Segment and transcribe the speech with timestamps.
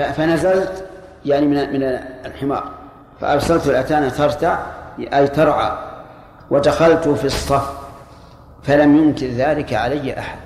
[0.00, 0.84] فنزلت
[1.24, 1.82] يعني من من
[2.26, 2.64] الحمار.
[3.20, 4.58] فأرسلت الأتان ترتع
[4.98, 5.72] أي ترعى
[6.50, 7.72] ودخلت في الصف
[8.62, 10.38] فلم ينكر ذلك علي أحد.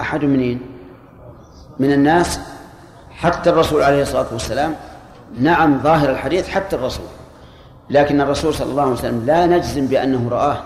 [0.00, 0.60] أحد منين؟
[1.78, 2.40] من الناس.
[3.10, 4.74] حتى الرسول عليه الصلاة والسلام
[5.40, 7.06] نعم ظاهر الحديث حتى الرسول.
[7.90, 10.58] لكن الرسول صلى الله عليه وسلم لا نجزم بأنه رآه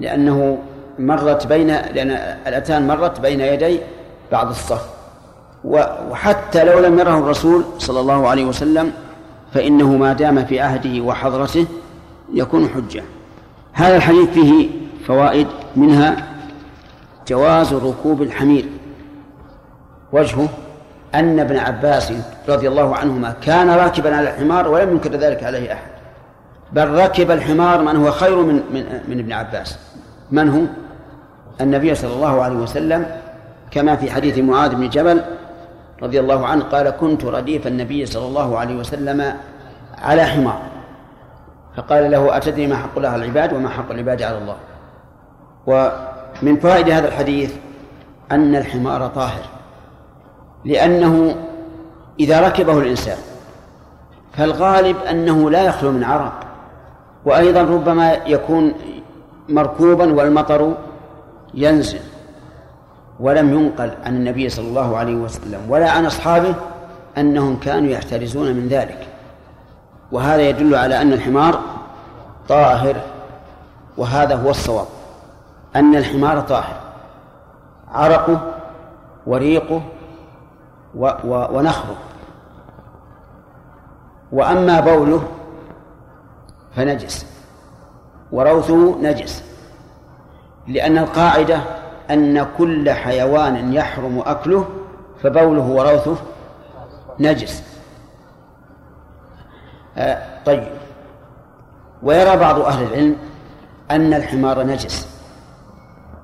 [0.00, 0.58] لأنه
[0.98, 2.10] مرت بين لأن
[2.46, 3.80] الأتان مرت بين يدي
[4.32, 4.93] بعض الصف.
[6.10, 8.92] وحتى لو لم يره الرسول صلى الله عليه وسلم
[9.54, 11.66] فإنه ما دام في عهده وحضرته
[12.34, 13.02] يكون حجة.
[13.72, 14.68] هذا الحديث فيه
[15.06, 16.16] فوائد منها
[17.28, 18.64] جواز ركوب الحمير.
[20.12, 20.48] وجهه
[21.14, 22.12] أن ابن عباس
[22.48, 25.90] رضي الله عنهما كان راكبا على الحمار ولم ينكر ذلك عليه أحد.
[26.72, 29.78] بل ركب الحمار من هو خير من من, من ابن عباس.
[30.30, 30.62] من هو؟
[31.60, 33.06] النبي صلى الله عليه وسلم
[33.70, 35.20] كما في حديث معاذ بن جبل
[36.04, 39.36] رضي الله عنه قال كنت رديف النبي صلى الله عليه وسلم
[39.98, 40.62] على حمار.
[41.76, 44.56] فقال له أتدري ما حق الله على العباد وما حق العباد على الله.
[45.66, 47.54] ومن فوائد هذا الحديث
[48.32, 49.44] أن الحمار طاهر.
[50.64, 51.36] لأنه
[52.20, 53.18] إذا ركبه الإنسان
[54.32, 56.40] فالغالب أنه لا يخلو من عرق.
[57.24, 58.74] وأيضا ربما يكون
[59.48, 60.74] مركوبا والمطر
[61.54, 62.00] ينزل.
[63.20, 66.54] ولم ينقل عن النبي صلى الله عليه وسلم ولا عن أصحابه
[67.18, 69.08] أنهم كانوا يحترزون من ذلك.
[70.12, 71.60] وهذا يدل على أن الحمار
[72.48, 72.96] طاهر
[73.96, 74.86] وهذا هو الصواب
[75.76, 76.80] أن الحمار طاهر.
[77.88, 78.52] عرقه
[79.26, 79.82] وريقه
[80.94, 81.96] و و ونخره.
[84.32, 85.22] وأما بوله
[86.76, 87.26] فنجس
[88.32, 89.44] وروثه نجس
[90.66, 91.60] لأن القاعدة
[92.10, 94.68] أن كل حيوان يحرم أكله
[95.22, 96.16] فبوله وروثه
[97.20, 97.62] نجس.
[99.96, 100.64] آه طيب.
[102.02, 103.16] ويرى بعض أهل العلم
[103.90, 105.08] أن الحمار نجس.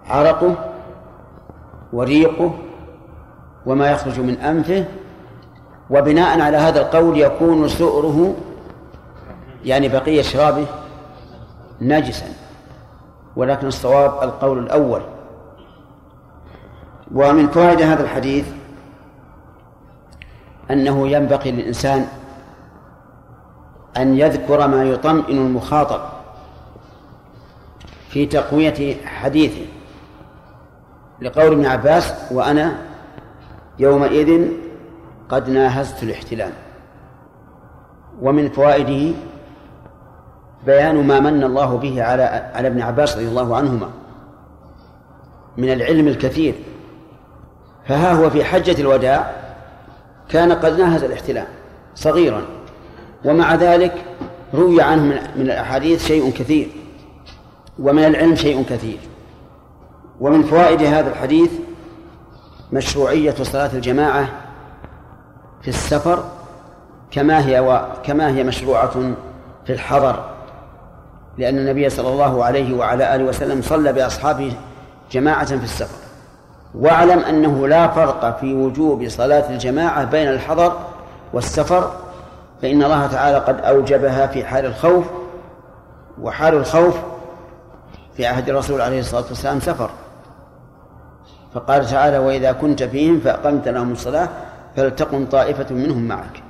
[0.06, 0.54] عرقه
[1.92, 2.54] وريقه
[3.66, 4.84] وما يخرج من أنفه.
[5.90, 8.34] وبناء على هذا القول يكون سؤره
[9.64, 10.66] يعني بقية شرابه
[11.80, 12.26] نجسا.
[13.36, 15.02] ولكن الصواب القول الأول.
[17.14, 18.46] ومن فوائد هذا الحديث
[20.70, 22.06] أنه ينبغي للإنسان
[23.96, 26.00] أن يذكر ما يطمئن المخاطب
[28.08, 29.66] في تقوية حديثه
[31.20, 32.78] لقول ابن عباس وأنا
[33.78, 34.48] يومئذ
[35.28, 36.52] قد ناهزت الاحتلام
[38.22, 39.16] ومن فوائده
[40.66, 42.22] بيان ما من الله به على
[42.54, 43.90] على ابن عباس رضي الله عنهما
[45.56, 46.54] من العلم الكثير.
[47.90, 49.30] فها هو في حجة الوداع
[50.28, 51.46] كان قد ناهز الاحتلام
[51.94, 52.42] صغيرا.
[53.24, 54.04] ومع ذلك
[54.54, 55.02] روي عنه
[55.36, 56.68] من, الأحاديث شيء كثير
[57.78, 58.98] ومن العلم شيء كثير.
[60.20, 61.50] ومن فوائد هذا الحديث
[62.72, 64.28] مشروعية صلاة الجماعة
[65.62, 66.24] في السفر
[67.10, 67.80] كما هي و...
[68.04, 69.14] كما هي مشروعة
[69.66, 70.24] في الحضر
[71.38, 74.52] لأن النبي صلى الله عليه وعلى آله وسلم صلى بأصحابه
[75.12, 75.99] جماعة في السفر.
[76.74, 80.72] واعلم أنه لا فرق في وجوب صلاة الجماعة بين الحضر
[81.32, 81.92] والسفر
[82.62, 85.04] فإن الله تعالى قد أوجبها في حال الخوف
[86.22, 86.96] وحال الخوف
[88.16, 89.90] في عهد الرسول عليه الصلاة والسلام سفر.
[91.54, 94.28] فقال تعالى وإذا كنت فيهم فأقمت لهم الصلاة
[94.76, 96.42] فلتقم طائفة منهم معك.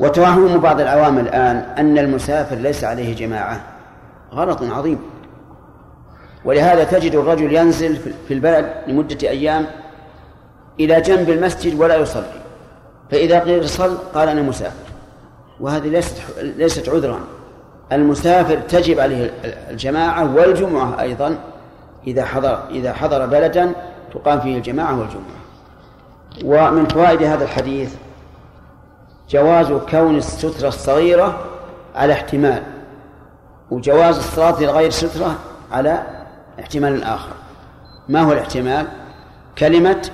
[0.00, 3.60] وتوهم بعض العوام الآن أن المسافر ليس عليه جماعة.
[4.32, 4.98] غلط عظيم.
[6.46, 7.96] ولهذا تجد الرجل ينزل
[8.28, 9.66] في البلد لمدة أيام
[10.80, 12.40] إلى جنب المسجد ولا يصلي.
[13.10, 14.86] فإذا قيل صل قال أنا مسافر.
[15.60, 17.20] وهذه ليست ليست عذرا.
[17.92, 19.30] المسافر تجب عليه
[19.70, 21.38] الجماعة والجمعة أيضا
[22.06, 23.72] إذا حضر إذا حضر بلدا
[24.14, 25.36] تقام فيه الجماعة والجمعة.
[26.44, 27.94] ومن فوائد هذا الحديث
[29.30, 31.38] جواز كون السترة الصغيرة
[31.94, 32.62] على احتمال
[33.70, 35.34] وجواز الصلاة لغير سترة
[35.72, 36.02] على
[36.60, 37.32] احتمال آخر.
[38.08, 38.86] ما هو الاحتمال؟
[39.58, 40.10] كلمة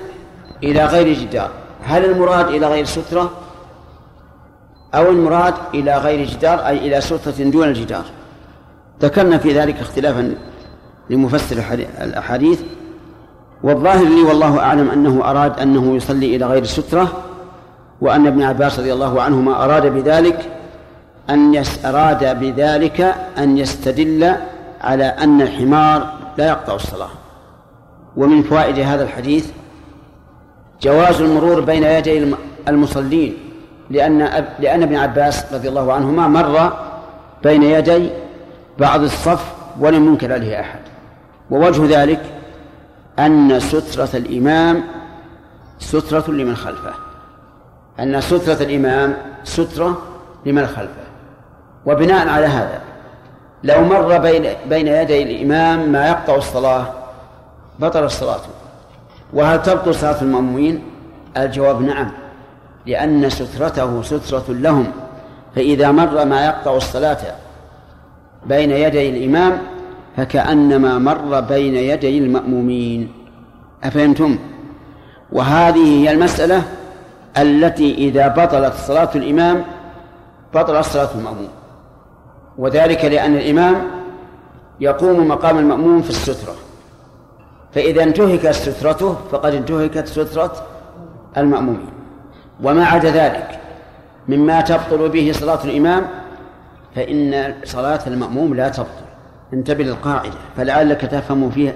[0.62, 1.50] إلى غير جدار.
[1.84, 3.30] هل المراد إلى غير سترة؟
[4.94, 8.04] أو المراد إلى غير جدار أي إلى سترة دون الجدار.
[9.02, 10.34] ذكرنا في ذلك اختلافا
[11.10, 11.62] لمفسر
[12.00, 12.60] الأحاديث.
[13.62, 17.12] والظاهر لي والله أعلم أنه أراد أنه يصلي إلى غير سترة
[18.00, 20.50] وأن ابن عباس رضي الله عنهما أراد بذلك
[21.30, 24.34] أن يس أراد بذلك أن يستدل
[24.80, 27.10] على أن الحمار لا يقطع الصلاة.
[28.16, 29.50] ومن فوائد هذا الحديث
[30.82, 32.34] جواز المرور بين يدي
[32.68, 33.36] المصلين
[33.90, 34.18] لأن
[34.58, 36.72] لأن ابن عباس رضي الله عنهما مر
[37.42, 38.10] بين يدي
[38.78, 40.80] بعض الصف ولم ينكر عليه أحد.
[41.50, 42.20] ووجه ذلك
[43.18, 44.82] أن سترة الإمام
[45.78, 46.94] سترة لمن خلفه.
[48.00, 50.02] أن سترة الإمام سترة
[50.46, 51.02] لمن خلفه.
[51.86, 52.80] وبناء على هذا
[53.64, 56.86] لو مر بين بين يدي الإمام ما يقطع الصلاة
[57.78, 58.40] بطل الصلاة
[59.32, 60.82] وهل تبطل صلاة المأمومين؟
[61.36, 62.10] الجواب نعم
[62.86, 64.86] لأن سترته سترة لهم
[65.56, 67.18] فإذا مر ما يقطع الصلاة
[68.46, 69.58] بين يدي الإمام
[70.16, 73.12] فكأنما مر بين يدي المأمومين
[73.84, 74.38] أفهمتم؟
[75.32, 76.62] وهذه هي المسألة
[77.38, 79.64] التي إذا بطلت صلاة الإمام
[80.54, 81.48] بطلت صلاة المأموم
[82.58, 83.76] وذلك لأن الإمام
[84.80, 86.54] يقوم مقام المأموم في السترة.
[87.74, 90.52] فإذا انتهكت سترته فقد انتهكت سترة
[91.36, 91.90] المأمومين
[92.62, 93.60] وما عدا ذلك
[94.28, 96.04] مما تبطل به صلاة الإمام
[96.94, 98.88] فإن صلاة المأموم لا تبطل.
[99.52, 100.38] انتبه للقاعدة.
[100.56, 101.72] فلعلك تفهم فيها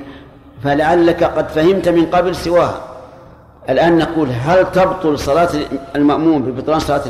[0.64, 2.80] فلعلك قد فهمت من قبل سواها.
[3.68, 5.48] الآن نقول هل تبطل صلاة
[5.96, 7.02] المأموم ببطلان صلاة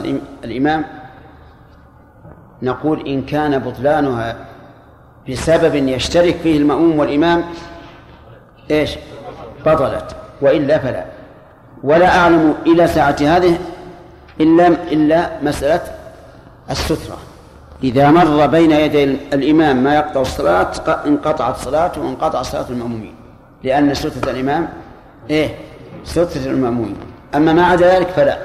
[0.45, 0.85] الإمام؟
[2.67, 4.37] نقول إن كان بطلانها
[5.29, 7.45] بسبب يشترك فيه المأموم والإمام
[8.71, 8.91] إيش؟
[9.67, 11.05] بطلت وإلا فلا.
[11.83, 13.59] ولا أعلم إلى ساعة هذه
[14.41, 15.81] إلا إلا مسألة
[16.71, 17.19] السترة.
[17.85, 20.71] إذا مر بين يدي الإمام ما يقطع الصلاة
[21.07, 23.15] انقطعت صلاته وانقطع صلاة المأمومين.
[23.65, 24.69] لأن سترة الإمام
[25.31, 25.55] إيه؟
[26.05, 26.97] سترة المأمومين.
[27.35, 28.39] أما ما عدا ذلك فلا.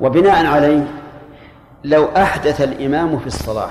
[0.00, 0.84] وبناء عليه
[1.84, 3.70] لو أحدث الإمام في الصلاة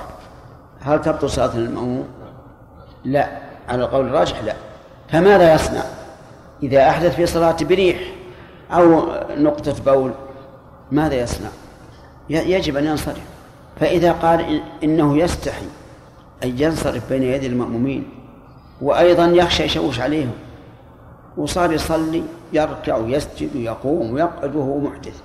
[0.81, 2.07] هل تبطل صلاة المأموم؟
[3.05, 3.27] لا
[3.69, 4.53] على القول الراجح لا.
[5.09, 5.83] فماذا يصنع؟
[6.63, 7.97] إذا أحدث في صلاة بريح
[8.71, 9.05] أو
[9.37, 10.11] نقطة بول
[10.91, 11.49] ماذا يصنع؟
[12.29, 13.23] يجب أن ينصرف.
[13.79, 15.65] فإذا قال إنه يستحي
[16.43, 18.09] أن ينصرف بين يدي المأمومين
[18.81, 20.31] وأيضا يخشى يشوش عليهم
[21.37, 22.23] وصار يصلي
[22.53, 25.21] يركع ويسجد ويقوم ويقعد وهو محدث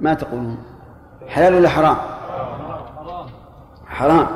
[0.00, 0.69] ما تقولون؟
[1.30, 1.96] حلال ولا حرام؟
[3.86, 4.26] حرام.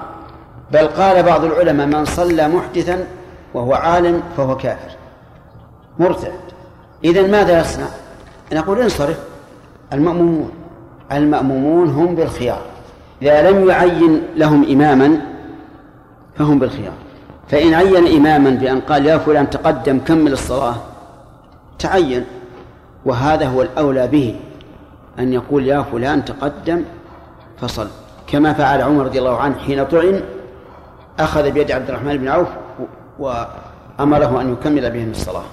[0.73, 3.06] بل قال بعض العلماء من صلى محدثا
[3.55, 4.96] وهو عالم فهو كافر.
[5.99, 6.32] مرتد.
[7.05, 7.87] إذا ماذا يصنع؟
[8.52, 9.19] نقول انصرف.
[9.93, 10.50] المأمومون.
[11.12, 12.62] المأمومون هم بالخيار.
[13.23, 15.20] إذا لم يعين لهم إماما
[16.38, 16.94] فهم بالخيار.
[17.49, 20.75] فإن عين إماما بأن قال يا فلان تقدم كمل الصلاة
[21.79, 22.25] تعين.
[23.06, 24.41] وهذا هو الأولى به.
[25.19, 26.85] أن يقول يا فلان تقدم
[27.61, 27.89] فصل.
[28.27, 30.21] كما فعل عمر رضي الله عنه حين طعن
[31.19, 32.49] أخذ بيد عبد الرحمن بن عوف
[33.19, 35.45] وأمره أن يكمل بهم الصلاة.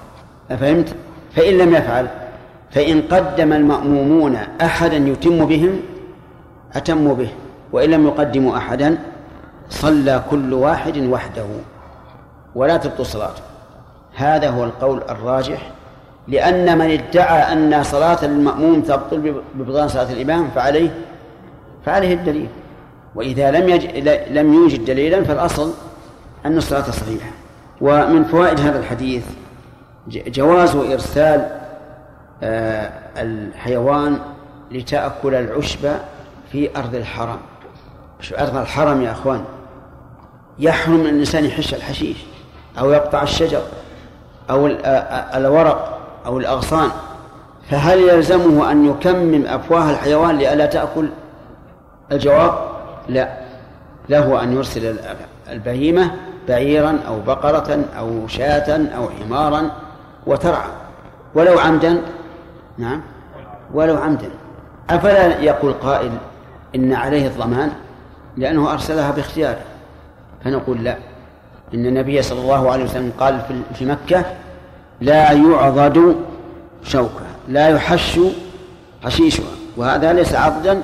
[0.50, 0.94] أفهمت؟
[1.36, 2.08] فإن لم يفعل
[2.70, 5.80] فإن قدم المأمومون أحدا يتم بهم
[6.74, 7.28] أتموا به.
[7.72, 8.98] وإن لم يقدموا أحدا
[9.70, 11.46] صلى كل واحد وحده
[12.54, 13.42] ولا تبطل صلاته.
[14.14, 15.70] هذا هو القول الراجح
[16.28, 20.90] لأن من ادعى أن صلاة المأموم تبطل ببطلان صلاة الإمام فعليه
[21.86, 22.48] فعليه الدليل.
[23.14, 23.86] وإذا لم يج...
[24.30, 25.72] لم يوجد دليلا فالأصل
[26.46, 27.30] أن الصلاة صحيحة.
[27.80, 29.24] ومن فوائد هذا الحديث
[30.08, 31.48] جواز إرسال
[32.42, 34.18] آه، الحيوان
[34.70, 35.88] لتأكل العشب
[36.52, 37.38] في أرض الحرم.
[38.38, 39.44] أرض الحرم يا أخوان.
[40.58, 42.16] يحرم الإنسان يحش الحشيش
[42.78, 43.62] أو يقطع الشجر
[44.50, 44.66] أو
[45.34, 46.90] الورق أو الأغصان
[47.70, 51.08] فهل يلزمه أن يكمم أفواه الحيوان لئلا تأكل؟
[52.12, 52.54] الجواب
[53.08, 53.28] لا
[54.08, 54.96] له أن يرسل
[55.50, 56.10] البهيمة
[56.48, 59.70] بعيرا أو بقرة أو شاة أو حمارا
[60.26, 60.70] وترعى
[61.34, 62.02] ولو عمدا
[62.78, 63.00] نعم
[63.74, 64.30] ولو عمدا.
[64.90, 66.10] أفلا يقول قائل
[66.74, 67.72] إن عليه الضمان؟
[68.36, 69.60] لأنه أرسلها باختياره.
[70.44, 70.96] فنقول لا.
[71.74, 73.40] إن النبي صلى الله عليه وسلم قال
[73.74, 74.24] في مكة
[75.02, 76.16] لا يعضد
[76.84, 78.20] شوكة لا يحش
[79.04, 79.44] حشيشها
[79.76, 80.82] وهذا ليس عضدا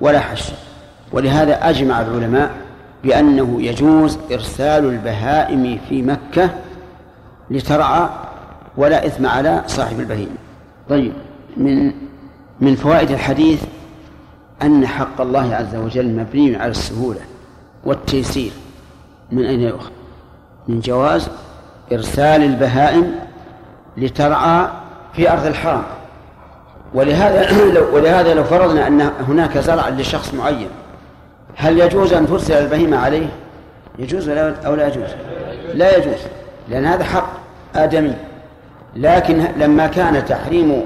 [0.00, 0.52] ولا حشا
[1.12, 2.50] ولهذا أجمع العلماء
[3.04, 6.50] بأنه يجوز إرسال البهائم في مكة
[7.50, 8.08] لترعى
[8.76, 10.36] ولا إثم على صاحب البهيمة.
[10.88, 11.12] طيب
[11.56, 11.92] من
[12.60, 13.62] من فوائد الحديث
[14.62, 17.20] أن حق الله عز وجل مبني على السهولة
[17.84, 18.52] والتيسير.
[19.32, 19.90] من أين يؤخذ؟
[20.68, 21.28] من جواز
[21.92, 23.14] إرسال البهائم
[23.96, 24.66] لترعى
[25.12, 25.82] في أرض الحرم
[26.94, 30.68] ولهذا لو ولهذا لو فرضنا أن هناك زرع لشخص معين
[31.56, 33.28] هل يجوز أن ترسل البهيمة عليه؟
[33.98, 35.10] يجوز أو لا يجوز؟
[35.74, 36.18] لا يجوز
[36.68, 37.28] لأن هذا حق
[37.74, 38.14] آدمي
[38.96, 40.84] لكن لما كان تحريم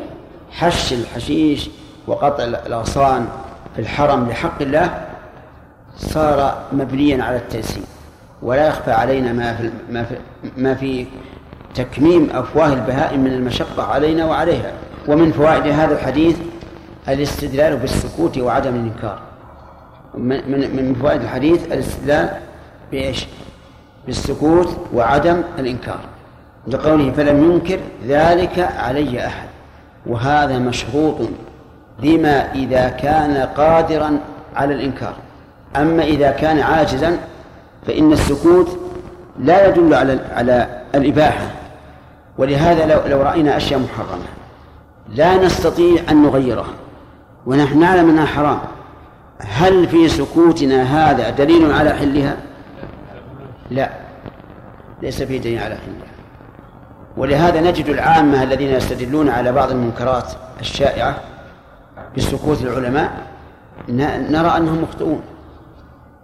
[0.50, 1.70] حش الحشيش
[2.06, 3.28] وقطع الأغصان
[3.74, 5.06] في الحرم لحق الله
[5.96, 7.82] صار مبنيا على التيسير
[8.42, 10.16] ولا يخفى علينا ما في ما في
[10.56, 11.06] ما في
[11.74, 14.72] تكميم أفواه البهائم من المشقة علينا وعليها.
[15.08, 16.36] ومن فوائد هذا الحديث
[17.08, 19.18] الاستدلال بالسكوت وعدم الإنكار.
[20.14, 22.28] من من فوائد الحديث الاستدلال
[22.92, 23.26] بإيش؟
[24.06, 26.00] بالسكوت وعدم الإنكار.
[26.66, 29.48] لقوله فلم ينكر ذلك علي أحد.
[30.06, 31.16] وهذا مشروط
[32.02, 34.18] بما إذا كان قادرا
[34.56, 35.14] على الإنكار.
[35.76, 37.18] أما إذا كان عاجزا
[37.86, 38.78] فإن السكوت
[39.38, 41.46] لا يدل على على الإباحة.
[42.38, 44.22] ولهذا لو لو رأينا أشياء محرمة
[45.08, 46.74] لا نستطيع أن نغيرها.
[47.46, 48.58] ونحن نعلم أنها حرام.
[49.38, 52.36] هل في سكوتنا هذا دليل على حلها؟
[53.70, 53.90] لا.
[55.02, 56.14] ليس فيه دليل على حلها.
[57.16, 61.16] ولهذا نجد العامة الذين يستدلون على بعض المنكرات الشائعة
[62.16, 63.26] بسكوت العلماء
[63.88, 65.22] نرى أنهم مخطئون.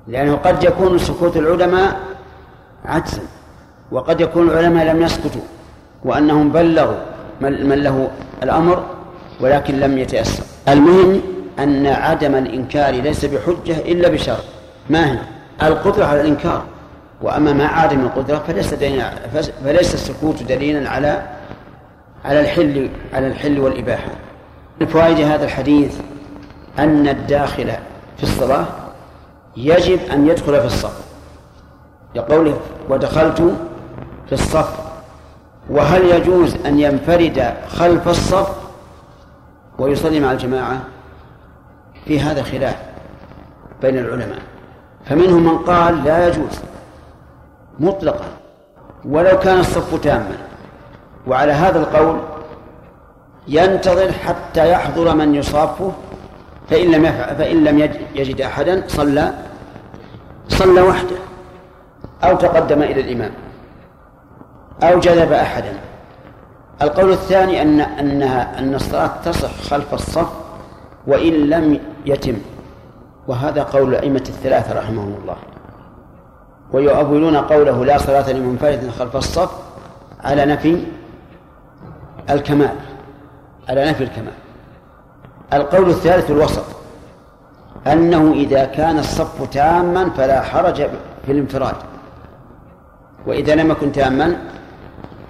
[0.08, 2.00] لأنه قد يكون سكوت العلماء
[2.84, 3.22] عجزا
[3.90, 5.42] وقد يكون العلماء لم يسكتوا.
[6.04, 6.96] وأنهم بلغوا
[7.40, 8.10] من له
[8.42, 8.84] الأمر
[9.40, 10.44] ولكن لم يتيسر.
[10.68, 11.20] المهم
[11.58, 14.44] أن عدم الإنكار ليس بحجة إلا بشرط.
[14.90, 15.18] ما هي؟
[15.62, 16.62] القدرة على الإنكار.
[17.22, 18.74] وأما ما عدم القدرة فليس
[19.64, 21.22] فليس السكوت دليلا على
[22.24, 24.10] على الحل على الحل والإباحة.
[24.80, 25.94] من فوائد هذا الحديث
[26.78, 27.70] أن الداخل
[28.16, 28.66] في الصلاة
[29.56, 31.00] يجب أن يدخل في الصف.
[32.14, 33.54] لقوله ودخلت
[34.26, 34.89] في الصف
[35.70, 38.56] وهل يجوز أن ينفرد خلف الصف
[39.78, 40.80] ويصلي مع الجماعة؟
[42.04, 42.76] في هذا خلاف
[43.82, 44.38] بين العلماء.
[45.06, 46.60] فمنهم من قال لا يجوز
[47.80, 48.26] مطلقا
[49.04, 50.36] ولو كان الصف تاما.
[51.26, 52.20] وعلى هذا القول
[53.48, 55.92] ينتظر حتى يحضر من يصافه
[56.70, 57.04] فإن لم
[57.38, 57.78] فإن لم
[58.14, 59.32] يجد أحدا صلى
[60.48, 61.16] صلى وحده
[62.24, 63.30] أو تقدم إلى الإمام.
[64.82, 65.72] أو جذب أحدا.
[66.82, 70.28] القول الثاني أن أنها أن الصلاة تصح خلف الصف
[71.06, 72.36] وإن لم يتم
[73.28, 75.36] وهذا قول الأئمة الثلاثة رحمهم الله.
[76.72, 79.50] ويؤولون قوله لا صلاة لمنفرد خلف الصف
[80.24, 80.84] على نفي
[82.30, 82.76] الكمال
[83.68, 84.32] على نفي الكمال.
[85.52, 86.64] القول الثالث الوسط
[87.86, 90.76] أنه إذا كان الصف تاما فلا حرج
[91.26, 91.76] في الانفراد.
[93.26, 94.36] وإذا لم يكن تاما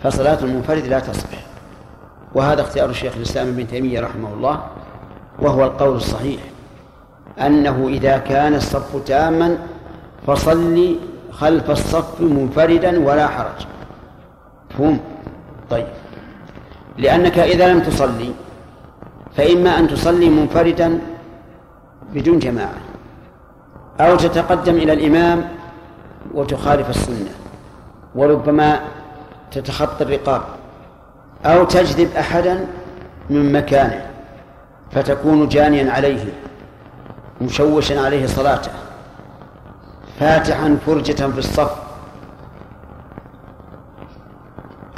[0.02, 1.28] فصلاة المنفرد لا تصح.
[2.35, 4.61] وهذا اختيار الشيخ الإسلام ابن تيمية رحمه الله
[5.38, 6.40] وهو القول الصحيح.
[7.40, 9.59] أنه إذا كان الصف تاما
[10.26, 10.97] فصل
[11.33, 13.66] خلف الصف منفردا ولا حرج.
[14.71, 15.00] مفهوم؟
[15.71, 15.87] طيب.
[16.99, 18.33] لأنك إذا لم تصلي
[19.37, 21.00] فإما أن تصلي منفردا
[22.14, 22.78] بدون جماعة
[24.00, 25.49] أو تتقدم إلى الإمام
[26.35, 27.30] وتخالف السنة
[28.14, 28.80] وربما
[29.50, 30.42] تتخطى الرقاب
[31.45, 32.66] أو تجذب أحدا
[33.30, 34.07] من مكانه
[34.90, 36.25] فتكون جانيا عليه
[37.40, 38.71] مشوشا عليه صلاته
[40.21, 41.71] فاتحا فرجة في الصف.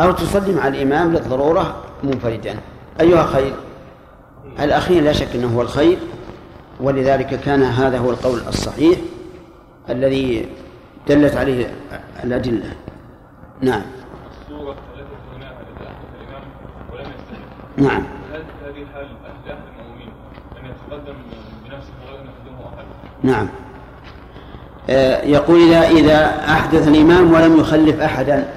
[0.01, 2.57] أو تصلي مع الإمام للضرورة منفردا.
[3.01, 3.53] أيها خير
[4.61, 5.99] الأخير لا شك أنه هو الخير
[6.81, 8.99] ولذلك كان هذا هو القول الصحيح
[9.91, 10.49] الذي
[11.09, 11.75] دلت عليه
[12.25, 12.73] الأدلة.
[13.61, 13.83] نعم.
[16.92, 17.12] ولم
[17.76, 18.02] نعم.
[18.33, 19.07] هل هذه حال
[19.47, 20.12] أهل المؤمنين
[20.59, 21.14] أن يتقدم
[21.64, 22.85] بنفسه ولا يقدمه أحد
[23.23, 23.49] نعم.
[24.90, 28.49] آه، يقول إذا إذا أحدث الإمام ولم يخلف أحدا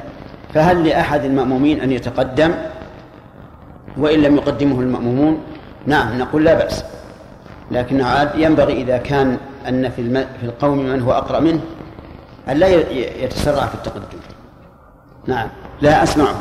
[0.53, 2.53] فهل لأحد المأمومين أن يتقدم؟
[3.97, 5.43] وإن لم يقدمه المأمومون
[5.85, 6.83] نعم نقول لا بأس.
[7.71, 11.59] لكن عاد ينبغي إذا كان أن في, في القوم من هو أقرأ منه
[12.49, 12.67] أن لا
[13.23, 14.19] يتسرع في التقدم.
[15.27, 15.47] نعم.
[15.81, 16.35] لا أسمعك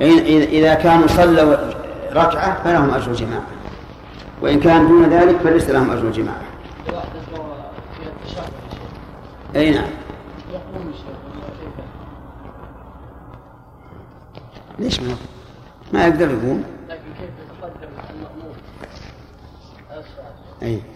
[0.00, 1.56] إذا كانوا صلوا
[2.12, 3.46] ركعة فلهم أجر جماعة.
[4.42, 6.42] وإن كان دون ذلك فليس لهم أجر جماعة.
[9.56, 9.90] أي نعم.
[14.78, 15.16] ليش ما
[15.92, 17.30] ما يقدر يقوم؟ لكن كيف
[17.60, 18.54] يتقدم المأمور؟
[20.62, 20.93] أي.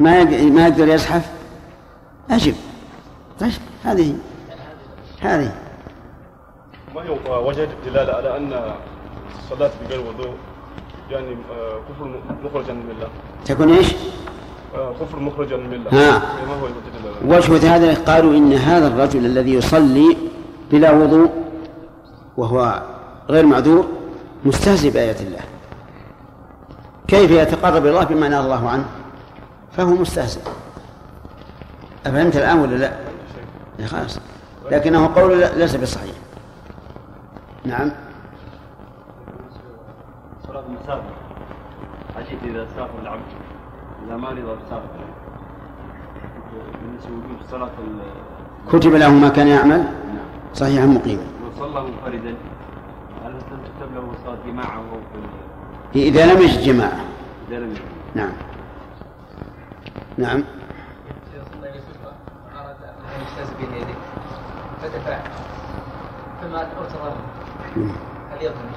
[0.00, 1.30] ما ما يقدر يزحف؟
[2.30, 2.54] أجب.
[3.40, 3.52] طيب
[3.84, 4.14] هذه
[5.20, 5.52] هذه.
[6.94, 8.72] ما هو وجه الدلالة على أن
[9.38, 10.34] الصلاة بغير وضوء
[11.10, 13.08] يعني آه، كفر مخرجا من الله؟
[13.44, 13.94] تكون إيش؟
[14.74, 15.90] آه، كفر مخرجا من الله.
[15.90, 16.18] ها.
[16.46, 20.16] ما هو وجه هذا قالوا إن هذا الرجل الذي يصلي
[20.70, 21.30] بلا وضوء
[22.36, 22.82] وهو
[23.30, 23.86] غير معذور
[24.44, 25.40] مستهزئ بآيات الله.
[27.08, 28.84] كيف يتقرب إلى الله بما نهى الله عنه؟
[29.78, 30.40] فهو مستهزئ.
[32.06, 32.92] أفهمت الآن ولا لا؟
[33.86, 34.20] خلاص.
[34.70, 36.14] لكنه قول ليس بصحيح.
[37.64, 37.90] نعم.
[40.46, 41.14] صلاة المسافر
[42.16, 43.20] حديث إذا سافر العبد.
[44.06, 44.88] إذا مرض سافر
[46.82, 47.70] بالنسبة صلاة
[48.72, 49.84] كتب له ما كان يعمل.
[50.54, 52.34] صحيحا مقيما وصلى منفردا.
[53.24, 54.82] هل تكتب له صلاة جماعة
[55.92, 57.00] في إذا لم يجد جماعة.
[57.48, 57.80] إذا لم يجد.
[58.14, 58.56] نعم نعم أراد أن يجتاز
[59.68, 60.07] بين يديه فدفع فما ارتضى هل
[68.40, 68.72] يضمن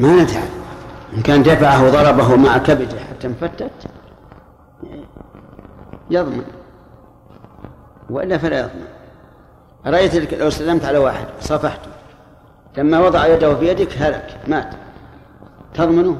[0.00, 0.42] ما ندري
[1.16, 3.70] إن كان دفعه وضربه مع كبده حتى انفتت
[6.10, 6.44] يضمن.
[8.10, 8.86] وإلا فلا يضمن.
[9.86, 11.90] رأيت لو سلمت على واحد صفحته.
[12.76, 14.74] لما وضع يده في يدك هلك مات.
[15.74, 16.18] تضمنه؟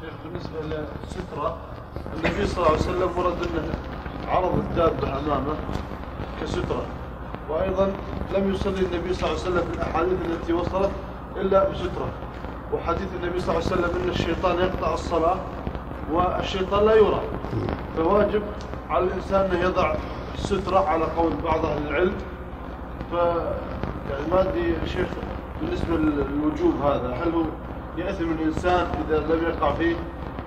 [0.00, 1.58] شيخ بالنسبة للسترة
[2.16, 3.74] النبي صلى الله عليه وسلم ورد أنه
[4.28, 5.54] عرض الدابة أمامه
[6.40, 6.84] كسترة.
[7.50, 7.92] وأيضا
[8.34, 10.90] لم يصلي النبي صلى الله عليه وسلم في الأحاديث التي وصلت
[11.36, 12.08] إلا بسترة.
[12.72, 15.36] وحديث النبي صلى الله عليه وسلم أن الشيطان يقطع الصلاة
[16.12, 17.20] والشيطان لا يرى.
[17.96, 18.42] فواجب
[18.90, 19.94] على الإنسان أن يضع
[20.36, 22.14] سترة على قول بعض أهل العلم.
[23.12, 23.14] ف
[24.10, 25.08] يعني ما أدري شيخ
[25.60, 27.42] بالنسبة للوجوب هذا هل هو
[27.96, 29.96] يأثم الإنسان إذا لم يقع فيه؟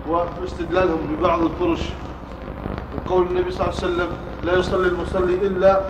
[0.09, 1.89] واستدلالهم ببعض الفرش.
[2.97, 4.07] وقول النبي صلى الله عليه وسلم
[4.43, 5.81] لا يصلي المصلي إلا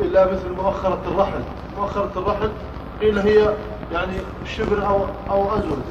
[0.00, 1.40] إلا مثل مؤخرة الرحل.
[1.78, 2.50] مؤخرة الرحل
[3.00, 3.54] قيل هي
[3.92, 4.12] يعني
[4.44, 5.82] شبر أو أو أزود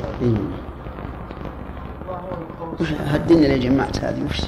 [2.99, 4.41] هالدنيا اللي جمعت هذه وش؟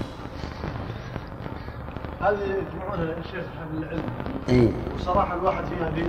[2.22, 4.04] هذه يجمعونها الشيخ حبل العلم.
[4.50, 4.72] إيه.
[4.96, 6.04] وصراحة الواحد فيها في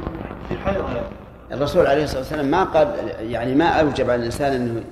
[0.48, 1.06] في حيرة يعني.
[1.52, 2.88] الرسول عليه الصلاة والسلام ما قال
[3.20, 4.84] يعني ما أوجب على الإنسان أنه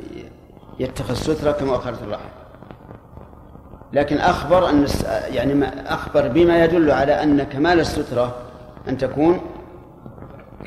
[0.78, 2.28] يتخذ سترة كمؤخرة الرحل
[3.92, 4.86] لكن أخبر أن
[5.28, 8.34] يعني أخبر بما يدل على أن كمال السترة
[8.88, 9.40] أن تكون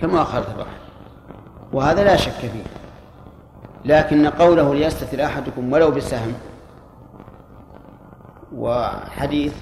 [0.02, 0.82] كمؤخرة الرحل
[1.74, 2.63] وهذا لا شك فيه.
[3.86, 6.34] لكن قوله ليستتر أحدكم ولو بسهم
[8.56, 9.54] وحديث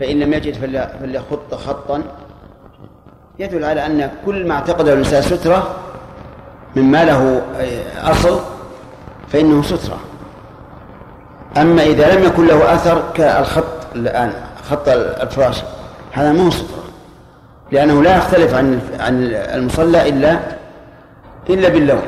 [0.00, 0.54] فإن لم يجد
[1.00, 2.02] فليخط خطا
[3.38, 5.76] يدل على أن كل ما اعتقده الإنسان سترة
[6.76, 7.42] مما له
[8.10, 8.40] أصل
[9.32, 9.98] فإنه سترة.
[11.56, 13.64] أما إذا لم يكن له أثر كالخط
[13.94, 14.32] الآن
[14.70, 15.62] خط الفراش
[16.12, 16.82] هذا ما هو سترة.
[17.72, 20.38] لأنه لا يختلف عن عن المصلى إلا
[21.50, 22.02] إلا باللون.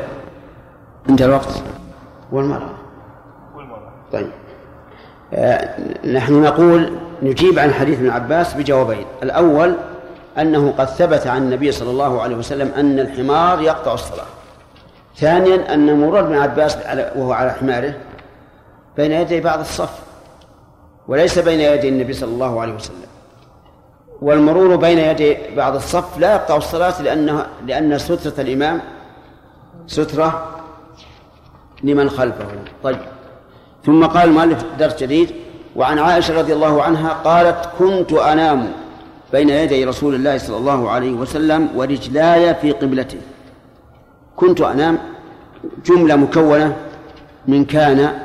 [1.08, 1.62] عند الوقت.
[2.32, 2.70] والمرأة
[3.56, 3.92] والمرأة.
[4.12, 4.30] طيب.
[5.34, 9.06] آه نحن نقول نجيب عن حديث ابن عباس بجوابين.
[9.22, 9.74] الأول
[10.38, 14.24] أنه قد ثبت عن النبي صلى الله عليه وسلم أن الحمار يقطع الصلاة.
[15.16, 16.76] ثانيا أن مرور ابن عباس
[17.16, 17.94] وهو على حماره
[18.96, 19.98] بين يدي بعض الصف
[21.08, 22.96] وليس بين يدي النبي صلى الله عليه وسلم.
[24.22, 28.80] والمرور بين يدي بعض الصف لا يقطع الصلاة لأنه لأن سترة الإمام
[29.86, 30.56] سترة
[31.82, 32.46] لمن خلفه.
[32.82, 32.98] طيب.
[33.86, 35.30] ثم قال المؤلف درس جديد
[35.76, 38.72] وعن عائشة رضي الله عنها قالت كنت أنام
[39.32, 43.18] بين يدي رسول الله صلى الله عليه وسلم ورجلاي في قبلته.
[44.40, 44.98] كنت أنام
[45.84, 46.76] جملة مكونة
[47.48, 48.18] من كان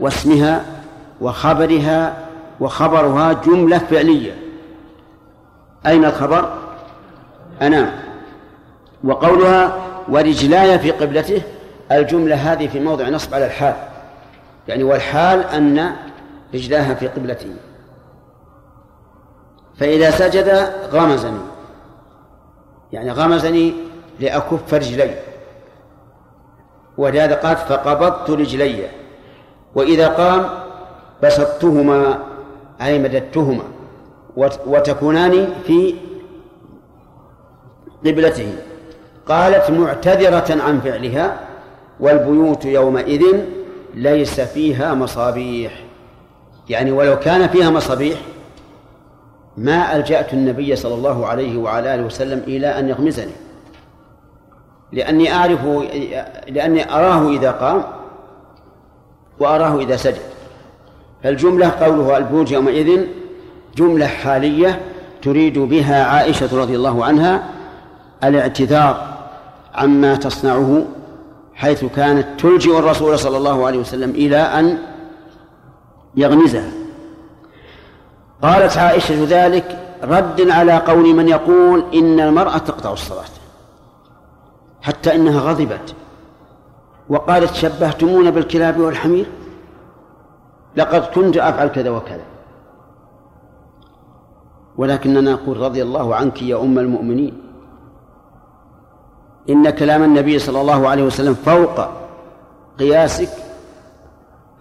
[0.00, 0.64] واسمها
[1.20, 2.28] وخبرها
[2.60, 4.32] وخبرها جملة فعلية.
[5.86, 6.58] أين الخبر؟
[7.62, 7.90] أنام
[9.04, 9.76] وقولها
[10.08, 11.42] ورجلاي في قبلته
[11.92, 13.74] الجملة هذه في موضع نصب على الحال.
[14.68, 15.92] يعني والحال أن
[16.54, 17.54] رجلاها في قبلته.
[19.76, 21.40] فإذا سجد غمزني.
[22.92, 23.74] يعني غمزني
[24.20, 25.31] لأكف رجلي.
[26.98, 28.84] ولهذا قال فقبضت رجلي.
[29.74, 30.44] وإذا قام
[31.22, 32.18] بسطتهما
[32.82, 33.64] أي مددتهما
[34.66, 35.94] وتكونان في
[38.06, 38.54] قبلته.
[39.26, 41.40] قالت معتذرة عن فعلها
[42.00, 43.22] والبيوت يومئذ
[43.94, 45.84] ليس فيها مصابيح.
[46.68, 48.18] يعني ولو كان فيها مصابيح
[49.56, 53.32] ما ألجأت النبي صلى الله عليه وعلى آله وسلم إلى أن يغمزني.
[54.92, 55.60] لأني أعرف
[56.48, 57.82] لأني أراه إذا قام
[59.40, 60.22] وأراه إذا سجد.
[61.22, 63.06] فالجملة قوله البيوت يومئذ
[63.76, 64.80] جملة حالية
[65.22, 67.48] تريد بها عائشة رضي الله عنها
[68.24, 69.14] الاعتذار
[69.74, 70.84] عما تصنعه
[71.54, 74.78] حيث كانت تلجئ الرسول صلى الله عليه وسلم إلى أن
[76.16, 76.70] يغمزها.
[78.42, 83.24] قالت عائشة ذلك رد على قول من يقول إن المرأة تقطع الصلاة.
[84.82, 85.94] حتى إنها غضبت.
[87.08, 89.26] وقالت شبهتمونا بالكلاب والحمير؟
[90.76, 92.24] لقد كنت أفعل كذا وكذا.
[94.76, 97.42] ولكننا نقول رضي الله عنك يا أم المؤمنين.
[99.50, 101.80] إن كلام النبي صلى الله عليه وسلم فوق
[102.78, 103.28] قياسك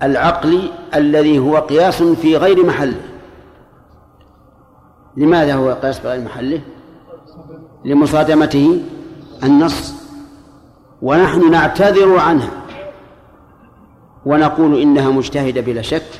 [0.03, 3.01] العقلي الذي هو قياس في غير محله.
[5.17, 6.61] لماذا هو قياس في غير محله؟
[7.85, 8.81] لمصادمته
[9.43, 10.00] النص.
[11.01, 12.51] ونحن نعتذر عنها.
[14.25, 16.19] ونقول إنها مجتهدة بلا شك.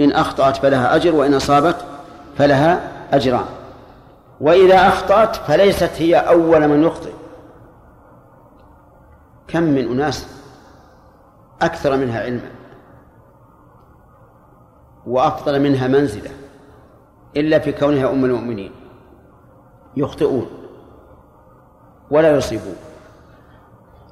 [0.00, 1.76] إن أخطأت فلها أجر وإن أصابت
[2.36, 3.44] فلها أجران.
[4.40, 7.12] وإذا أخطأت فليست هي أول من يخطئ.
[9.48, 10.26] كم من أناس
[11.62, 12.50] أكثر منها علما
[15.06, 16.30] وأفضل منها منزلة
[17.36, 18.72] إلا في كونها أم المؤمنين.
[19.96, 20.46] يخطئون
[22.10, 22.76] ولا يصيبون.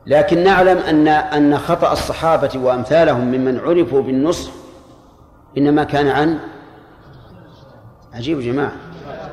[0.06, 4.50] لكن نعلم أن أن خطأ الصحابة وأمثالهم ممن عرفوا بالنصح
[5.58, 6.38] إنما كان عن
[8.14, 8.72] عجيب جماعة.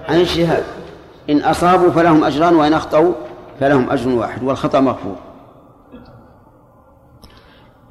[0.10, 0.64] عن اجتهاد
[1.30, 3.14] إن أصابوا فلهم أجران وإن أخطأوا
[3.60, 5.16] فلهم أجر واحد والخطأ مغفور.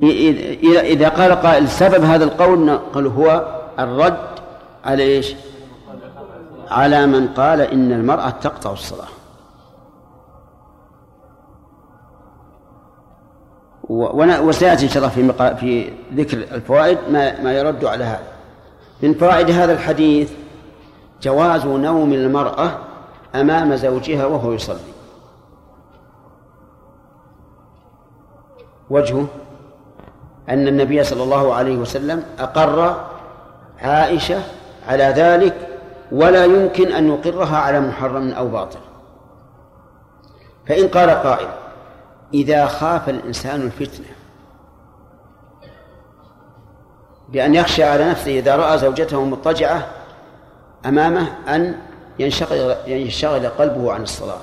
[0.02, 4.28] إذا قال قائل سبب هذا القول نقول هو الرد
[4.84, 5.34] على إيش؟
[6.70, 9.08] على من قال إن المرأة تقطع الصلاة.
[13.88, 18.22] وسيأتي إن شاء الله في في ذكر الفوائد ما ما يرد على هذا.
[19.02, 20.32] من فوائد هذا الحديث
[21.22, 22.70] جواز نوم المرأة
[23.34, 24.78] أمام زوجها وهو يصلي.
[28.90, 29.26] وجهه
[30.48, 33.04] أن النبي صلى الله عليه وسلم أقر
[33.82, 34.42] عائشة
[34.88, 35.68] على ذلك
[36.12, 38.78] ولا يمكن أن يقرها على محرم أو باطل.
[40.66, 41.48] فإن قال قائل
[42.34, 44.06] إذا خاف الإنسان الفتنة.
[47.28, 49.86] بأن يخشى على نفسه إذا رأى زوجته مضطجعة
[50.86, 51.78] أمامه أن
[52.18, 54.40] ينشغل ينشغل قلبه عن الصلاة.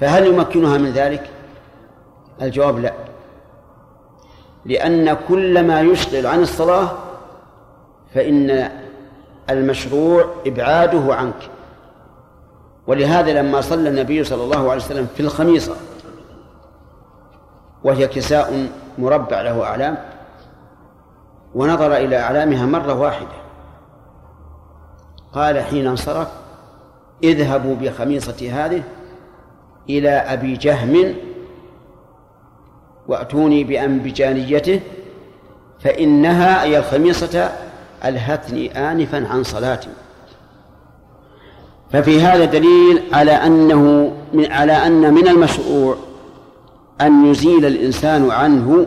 [0.00, 1.30] فهل يمكنها من ذلك؟
[2.42, 2.92] الجواب لا.
[4.64, 6.88] لأن كل ما يشغل عن الصلاة
[8.14, 8.70] فإن
[9.50, 11.50] المشروع إبعاده عنك.
[12.86, 15.76] ولهذا لما صلى النبي صلى الله عليه وسلم في الخميصة
[17.84, 18.68] وهي كساء
[18.98, 19.98] مربع له أعلام
[21.54, 23.44] ونظر إلى أعلامها مرة واحدة.
[25.32, 26.28] قال حين انصرف
[27.24, 28.82] اذهبوا بخميصتي هذه
[29.90, 31.14] إلى أبي جهم
[33.08, 34.80] وأتوني بأنبجانيته
[35.80, 37.50] فإنها أي الخميصة
[38.04, 39.88] ألهتني آنفا عن صلاتي.
[41.92, 45.96] ففي هذا دليل على أنه من على أن من المشروع
[47.00, 48.86] أن يزيل الإنسان عنه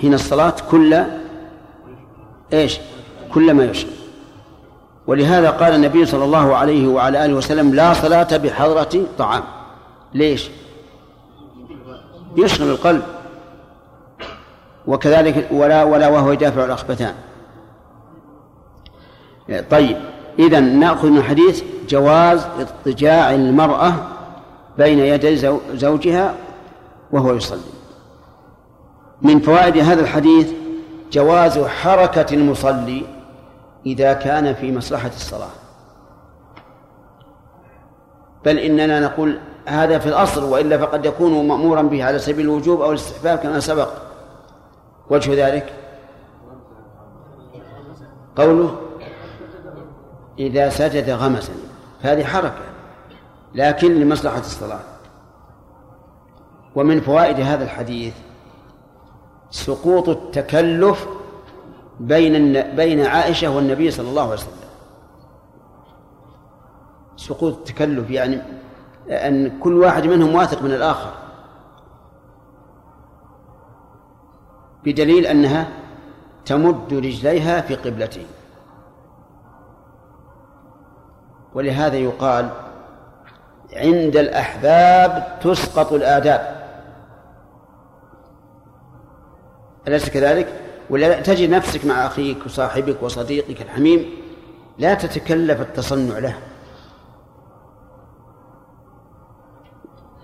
[0.00, 1.02] حين الصلاة كل
[2.52, 2.78] إيش؟
[3.34, 3.92] كل ما يشغل
[5.06, 9.42] ولهذا قال النبي صلى الله عليه وعلى آله وسلم لا صلاة بحضرة طعام
[10.14, 10.50] ليش؟
[12.36, 13.02] يشغل القلب
[14.86, 17.14] وكذلك ولا ولا وهو يدافع الأخبثان
[19.70, 19.96] طيب
[20.38, 23.94] إذا نأخذ من الحديث جواز اضطجاع المرأة
[24.78, 25.36] بين يدي
[25.74, 26.34] زوجها
[27.12, 27.60] وهو يصلي.
[29.22, 30.52] من فوائد هذا الحديث
[31.12, 33.04] جواز حركة المصلي
[33.86, 35.50] إذا كان في مصلحة الصلاة.
[38.44, 42.90] بل إننا نقول هذا في الأصل وإلا فقد يكون مأمورا به على سبيل الوجوب أو
[42.90, 43.88] الاستحباب كما سبق.
[45.10, 45.72] وجه ذلك؟
[48.36, 48.76] قوله
[50.38, 51.52] إذا سجد غمسا.
[52.02, 52.62] هذه حركة
[53.54, 54.91] لكن لمصلحة الصلاة.
[56.74, 58.14] ومن فوائد هذا الحديث
[59.50, 61.08] سقوط التكلف
[62.00, 64.52] بين بين عائشة والنبي صلى الله عليه وسلم.
[67.16, 68.42] سقوط التكلف يعني
[69.08, 71.12] أن كل واحد منهم واثق من الآخر.
[74.84, 75.68] بدليل أنها
[76.44, 78.26] تمد رجليها في قبلته.
[81.54, 82.50] ولهذا يقال
[83.72, 86.61] عند الأحباب تسقط الآداب.
[89.88, 90.48] أليس كذلك؟
[90.90, 94.10] ولا تجد نفسك مع أخيك وصاحبك وصديقك الحميم؟
[94.78, 96.34] لا تتكلف التصنع له.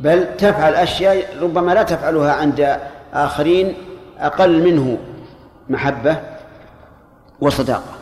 [0.00, 2.78] بل تفعل أشياء ربما لا تفعلها عند
[3.12, 3.74] آخرين
[4.18, 4.98] أقل منه
[5.68, 6.16] محبة
[7.40, 7.98] وصداقة.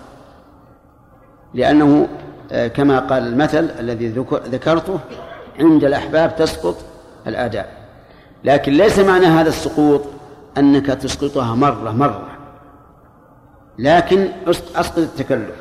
[1.54, 2.08] لأنه
[2.52, 4.98] آه، كما قال المثل الذي ذكرته
[5.60, 6.76] عند الأحباب تسقط
[7.26, 7.66] الآداب
[8.44, 10.02] لكن ليس معنى هذا السقوط
[10.58, 12.28] أنك تسقطها مرة مرة.
[13.78, 15.56] لكن أسقط التكلف.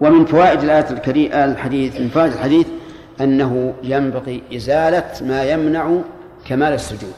[0.00, 2.66] ومن فوائد الآية الكريمة الحديث من فوائد الحديث
[3.20, 6.00] أنه ينبغي إزالة ما يمنع
[6.44, 7.14] كمال السجود.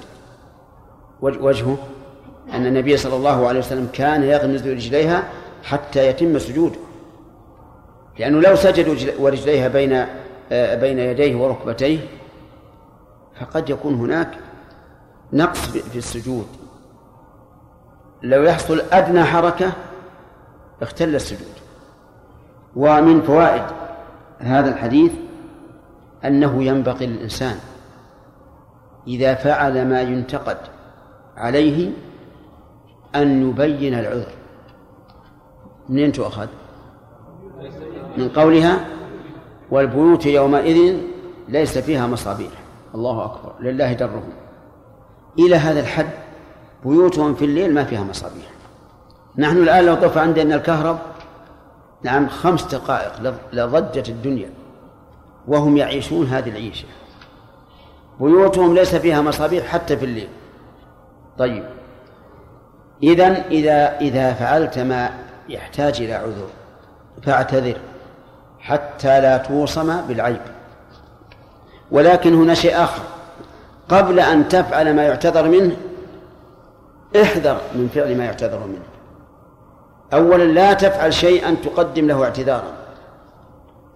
[1.21, 1.79] وجهه
[2.53, 5.25] أن النبي صلى الله عليه وسلم كان يغمز رجليها
[5.63, 6.79] حتى يتم سجوده
[8.19, 10.07] لأنه لو سجد ورجليها بين
[10.53, 11.99] آه، بين يديه وركبتيه
[13.41, 14.29] فقد يكون هناك
[15.33, 16.47] نقص في السجود.
[18.23, 19.73] لو يحصل أدنى حركة
[20.83, 21.55] اختل السجود.
[22.77, 23.63] ومن فوائد
[24.39, 25.13] هذا الحديث
[26.25, 27.57] أنه ينبغي للإنسان
[29.07, 30.59] إذا فعل ما ينتقد
[31.37, 31.91] عليه
[33.15, 34.33] أن يبين العذر.
[35.89, 36.49] منين تؤخذ؟
[38.17, 38.85] من قولها
[39.71, 40.97] والبيوت يومئذ
[41.49, 42.53] ليس فيها مصابيح.
[42.95, 43.53] الله أكبر.
[43.61, 44.33] لله درهم.
[45.39, 46.11] إلى هذا الحد
[46.85, 48.51] بيوتهم في الليل ما فيها مصابيح.
[49.39, 50.99] نحن الآن لو طفى عندنا الكهرب
[52.03, 54.51] نعم خمس دقائق لضجت الدنيا
[55.49, 56.87] وهم يعيشون هذه العيشة.
[58.21, 60.29] بيوتهم ليس فيها مصابيح حتى في الليل.
[61.39, 61.65] طيب.
[63.03, 65.11] إذا إذا إذا فعلت ما
[65.49, 66.49] يحتاج إلى عذر
[67.23, 67.77] فاعتذر
[68.61, 70.41] حتى لا توصم بالعيب.
[71.91, 73.03] ولكن هنا شيء آخر.
[73.91, 75.77] قبل أن تفعل ما يعتذر منه
[77.23, 78.83] احذر من فعل ما يعتذر منه.
[80.13, 82.73] أولا لا تفعل شيئا تقدم له اعتذارا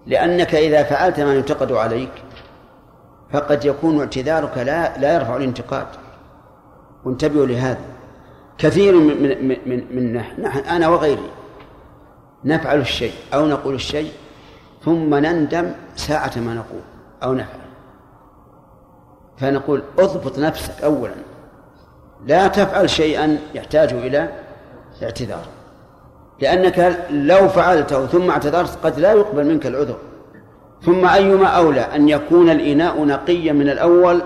[0.07, 2.11] لأنك إذا فعلت ما ينتقد عليك
[3.31, 5.87] فقد يكون اعتذارك لا لا يرفع الانتقاد.
[7.05, 7.85] وانتبهوا لهذا.
[8.57, 11.29] كثير من من من, من نحن أنا وغيري
[12.45, 14.11] نفعل الشيء أو نقول الشيء
[14.85, 16.81] ثم نندم ساعة ما نقول
[17.23, 17.64] أو نفعل.
[19.37, 21.13] فنقول اضبط نفسك أولا.
[22.27, 24.29] لا تفعل شيئا يحتاج إلى
[25.03, 25.45] اعتذار.
[26.41, 29.97] لأنك لو فعلته ثم اعتذرت قد لا يقبل منك العذر.
[30.81, 34.21] ثم أيما أولى أن يكون الإناء نقيا من الأول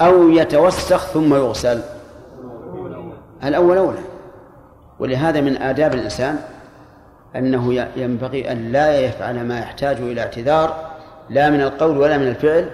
[0.00, 1.80] أو يتوسخ ثم يغسل.
[3.44, 3.98] الأول أولى.
[4.98, 6.38] ولهذا من آداب الإنسان
[7.36, 10.76] أنه ينبغي أن لا يفعل ما يحتاج إلى اعتذار
[11.30, 12.68] لا من القول ولا من الفعل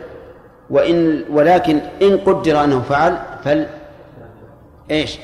[0.70, 3.66] وإن ولكن إن قدر أنه فعل فل
[4.90, 5.18] إيش؟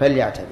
[0.00, 0.46] فليعتذر.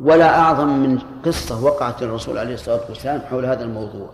[0.00, 4.10] ولا أعظم من قصة وقعت للرسول عليه الصلاة والسلام حول هذا الموضوع.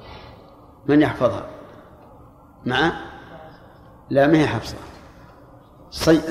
[0.86, 1.46] من يحفظها؟
[2.66, 2.92] مع؟
[4.10, 4.76] لا ما هي حفصة.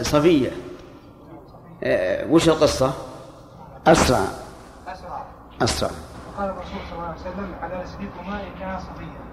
[0.02, 0.52] صفية.
[1.84, 2.94] آه، وش القصة؟
[3.88, 4.26] أسرع.
[5.62, 5.90] أسرع.
[6.38, 9.26] قال الرسول صلى الله عليه وسلم على رسلكما إنها صفية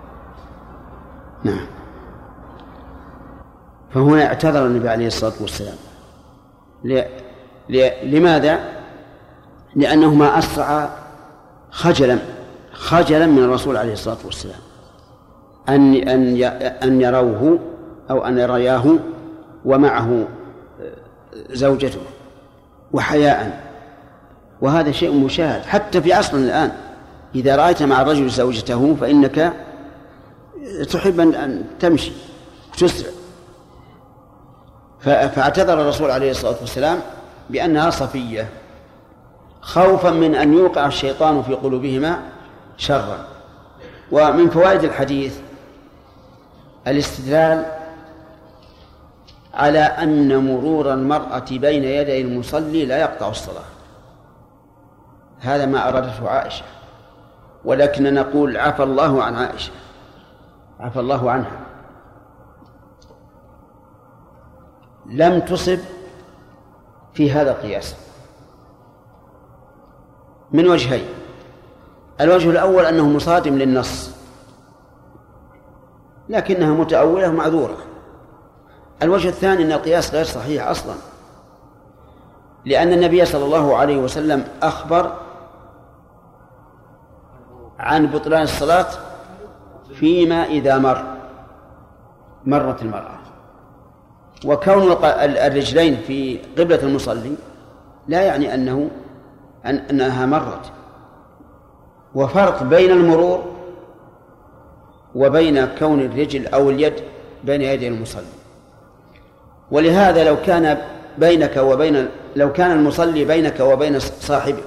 [1.44, 1.66] نعم.
[3.94, 5.76] فهنا اعتذر النبي عليه الصلاة والسلام.
[6.84, 7.02] ل...
[7.68, 7.90] ل...
[8.02, 8.58] لماذا؟
[9.76, 10.90] لأنه ما أسرع
[11.70, 12.18] خجلا
[12.72, 14.60] خجلا من الرسول عليه الصلاة والسلام.
[15.68, 16.42] أن أن
[16.82, 17.58] أن يروه
[18.10, 18.84] أو أن يرياه
[19.64, 20.24] ومعه
[21.50, 22.00] زوجته
[22.92, 23.60] وحياء.
[24.60, 26.72] وهذا شيء مشاهد حتى في عصرنا الآن.
[27.34, 29.52] إذا رأيت مع الرجل زوجته فإنك
[30.90, 32.12] تحب أن تمشي
[32.72, 33.10] وتسرع
[35.02, 37.00] فاعتذر الرسول عليه الصلاة والسلام
[37.50, 38.48] بأنها صفية
[39.60, 42.18] خوفا من أن يوقع الشيطان في قلوبهما
[42.76, 43.26] شرا.
[44.12, 45.38] ومن فوائد الحديث
[46.86, 47.66] الاستدلال
[49.54, 53.64] على أن مرور المرأة بين يدي المصلي لا يقطع الصلاة.
[55.40, 56.64] هذا ما أرادته عائشة
[57.64, 59.72] ولكن نقول عفى الله عن عائشة
[60.80, 61.71] عفى الله عنها.
[65.06, 65.78] لم تصب
[67.14, 67.96] في هذا القياس.
[70.52, 71.08] من وجهين.
[72.20, 74.10] الوجه الأول أنه مصادم للنص.
[76.28, 77.76] لكنها متأولة معذورة
[79.02, 80.94] الوجه الثاني أن القياس غير صحيح أصلا.
[82.64, 85.12] لأن النبي صلى الله عليه وسلم أخبر
[87.78, 88.86] عن بطلان الصلاة
[89.94, 91.04] فيما إذا مر.
[92.44, 93.18] مرت المرأة.
[94.44, 97.32] وكون الرجلين في قبلة المصلي
[98.08, 98.90] لا يعني أنه
[99.66, 100.72] أن أنها مرت
[102.14, 103.44] وفرق بين المرور
[105.14, 106.94] وبين كون الرجل أو اليد
[107.44, 108.24] بين يدي المصلي
[109.70, 110.78] ولهذا لو كان
[111.18, 114.64] بينك وبين لو كان المصلي بينك وبين صاحبك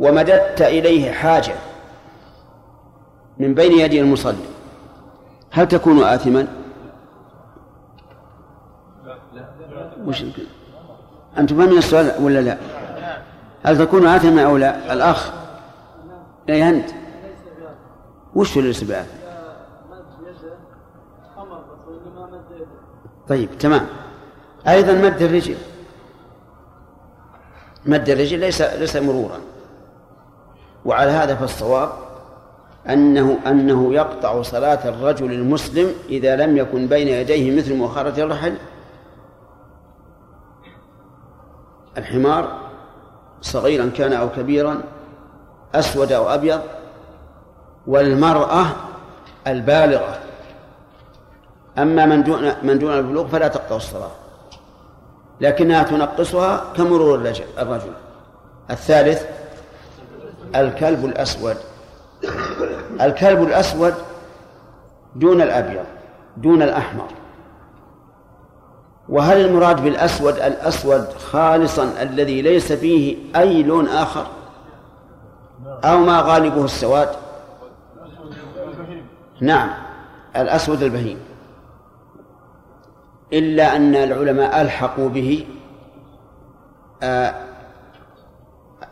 [0.00, 1.54] ومددت إليه حاجة
[3.38, 4.44] من بين يدي المصلي
[5.50, 6.46] هل تكون آثما؟
[10.06, 10.24] وش
[11.38, 12.58] أنتم فاهمين السؤال ولا لا؟
[13.62, 15.32] هل تكون آثمة أو لا؟ الأخ
[16.48, 16.90] أي أنت
[18.34, 18.84] وش هو ليس؟
[23.28, 23.86] طيب تمام
[24.68, 25.56] أيضا مد الرجل
[27.86, 29.40] مد الرجل ليس ليس مرورا
[30.84, 31.92] وعلى هذا فالصواب
[32.88, 38.54] أنه أنه يقطع صلاة الرجل المسلم إذا لم يكن بين يديه مثل مؤخرة الرحل
[41.98, 42.58] الحمار
[43.42, 44.82] صغيرا كان أو كبيرا
[45.74, 46.60] أسود أو أبيض
[47.86, 48.66] والمرأة
[49.46, 50.18] البالغة.
[51.78, 54.10] أما من دون من دون البلوغ فلا تقطع الصلاة
[55.40, 57.14] لكنها تنقصها كمرور
[57.58, 57.92] الرجل
[58.70, 59.24] الثالث
[60.54, 61.56] الكلب الأسود.
[63.00, 63.94] الكلب الأسود
[65.14, 65.84] دون الأبيض
[66.36, 67.06] دون الأحمر.
[69.10, 74.26] وهل المراد بالأسود؟ الأسود خالصا الذي ليس فيه أي لون آخر.
[75.84, 77.08] أو ما غالبه السواد.
[79.40, 79.70] نعم
[80.36, 81.18] الأسود البهيم.
[83.32, 85.46] إلا أن العلماء ألحقوا به
[87.02, 87.34] آه،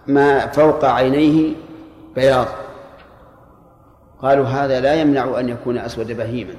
[0.06, 1.54] ما فوق عينيه
[2.14, 2.46] بياض.
[4.22, 6.54] قالوا هذا لا يمنع أن يكون أسود بهيما.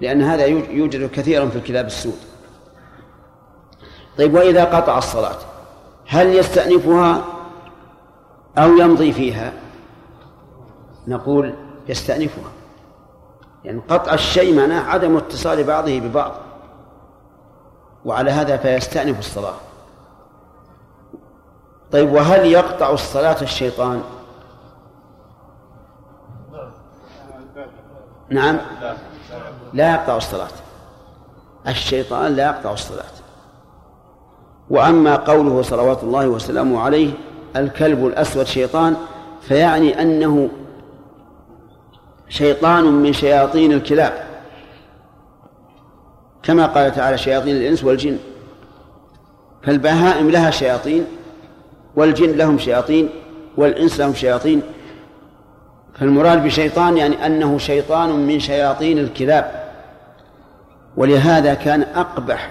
[0.00, 2.18] لأن هذا يوجد كثيرا في الكلاب السود.
[4.18, 5.36] طيب وإذا قطع الصلاة
[6.06, 7.24] هل يستأنفها
[8.58, 9.52] أو يمضي فيها؟
[11.06, 11.54] نقول
[11.88, 12.50] يستأنفها.
[13.64, 16.32] يعني قطع الشيء معناه عدم اتصال بعضه ببعض.
[18.04, 19.54] وعلى هذا فيستأنف الصلاة.
[21.92, 24.02] طيب وهل يقطع الصلاة الشيطان؟
[28.28, 28.58] نعم.
[29.74, 30.48] لا يقطع الصلاة.
[31.68, 33.04] الشيطان لا يقطع الصلاة.
[34.70, 37.10] وأما قوله صلوات الله وسلامه عليه
[37.56, 38.96] الكلب الأسود شيطان
[39.42, 40.48] فيعني أنه
[42.28, 44.12] شيطان من شياطين الكلاب.
[46.42, 48.18] كما قال تعالى شياطين الإنس والجن.
[49.62, 51.06] فالبهائم لها شياطين
[51.96, 53.08] والجن لهم شياطين
[53.56, 54.62] والإنس لهم شياطين.
[55.98, 59.63] فالمراد بشيطان يعني أنه شيطان من شياطين الكلاب.
[60.96, 62.50] ولهذا كان أقبح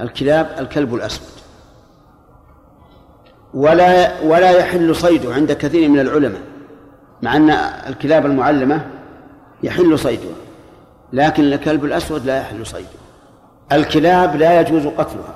[0.00, 1.28] الكلاب الكلب الأسود.
[3.54, 6.40] ولا ولا يحل صيده عند كثير من العلماء
[7.22, 7.50] مع أن
[7.88, 8.86] الكلاب المعلمة
[9.62, 10.36] يحل صيدها
[11.12, 12.88] لكن الكلب الأسود لا يحل صيده.
[13.72, 15.34] الكلاب لا يجوز قتلها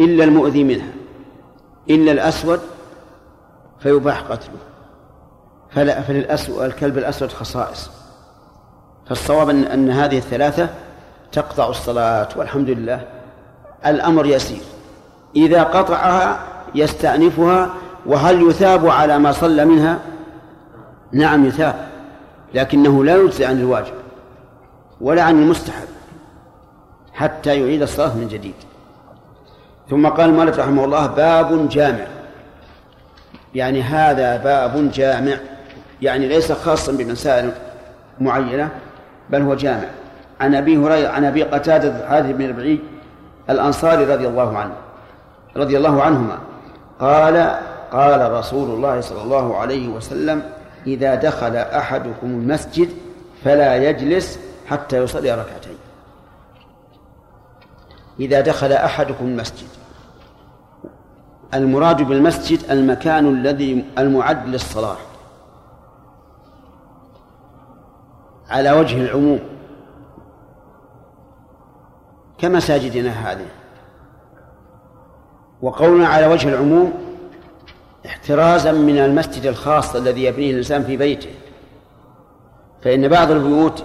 [0.00, 0.92] إلا المؤذي منها
[1.90, 2.60] إلا الأسود
[3.80, 4.58] فيباح قتله.
[5.70, 7.90] فلا فللأسود الكلب الأسود خصائص.
[9.08, 10.68] فالصواب أن, أن هذه الثلاثة
[11.34, 13.00] تقطع الصلاة والحمد لله.
[13.86, 14.62] الأمر يسير.
[15.36, 16.38] إذا قطعها
[16.74, 17.70] يستأنفها
[18.06, 19.98] وهل يثاب على ما صلى منها؟
[21.12, 21.88] نعم يثاب
[22.54, 23.94] لكنه لا يجزي عن الواجب
[25.00, 25.88] ولا عن المستحب
[27.12, 28.54] حتى يعيد الصلاة من جديد.
[29.90, 32.06] ثم قال المؤلف رحمه الله باب جامع.
[33.54, 35.36] يعني هذا باب جامع
[36.02, 37.52] يعني ليس خاصا بمسائل
[38.20, 38.68] معينة
[39.30, 39.88] بل هو جامع.
[40.40, 42.80] عن أبي هريرة عن أبي قتادة الحارث بن ربعي
[43.50, 44.74] الأنصاري رضي الله عنه
[45.56, 46.38] رضي الله عنهما.
[47.00, 47.58] قال
[47.92, 50.42] قال رسول الله صلى الله عليه وسلم
[50.86, 52.88] إذا دخل أحدكم المسجد
[53.44, 55.76] فلا يجلس حتى يصلي ركعتين.
[58.20, 59.68] إذا دخل أحدكم المسجد.
[61.54, 64.96] المراد بالمسجد المكان الذي المعد للصلاة.
[68.50, 69.53] على وجه العموم.
[72.44, 73.46] كمساجدنا هذه.
[75.62, 76.92] وقولنا على وجه العموم
[78.06, 81.30] احترازا من المسجد الخاص الذي يبنيه الإنسان في بيته.
[82.82, 83.84] فإن بعض البيوت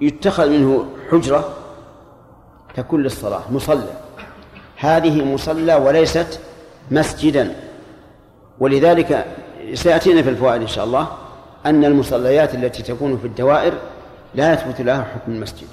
[0.00, 1.48] يتخذ منه حجرة
[2.74, 3.92] تكون للصلاة مصلى.
[4.76, 6.40] هذه مصلى وليست
[6.90, 7.54] مسجدا.
[8.58, 9.26] ولذلك
[9.74, 11.08] سيأتينا في الفوائد إن شاء الله
[11.66, 13.74] أن المصليات التي تكون في الدوائر
[14.34, 15.68] لا يثبت لها حكم المسجد.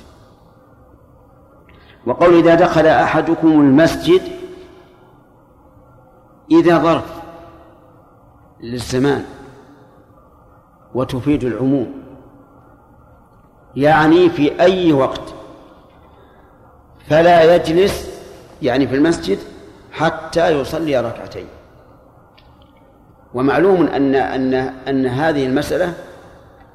[2.07, 4.21] وقول إذا دخل أحدكم المسجد
[6.51, 7.21] إذا ظرف
[8.61, 9.25] للزمان
[10.93, 11.93] وتفيد العموم
[13.75, 15.21] يعني في أي وقت
[17.09, 18.21] فلا يجلس
[18.61, 19.39] يعني في المسجد
[19.91, 21.47] حتى يصلي ركعتين
[23.33, 24.53] ومعلوم أن أن
[24.87, 25.93] أن هذه المسألة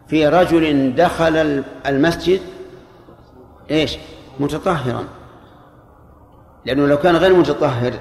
[0.09, 2.41] في رجل دخل المسجد
[3.71, 3.99] إيش؟
[4.41, 5.05] متطهرا
[6.65, 7.93] لأنه لو كان غير متطهر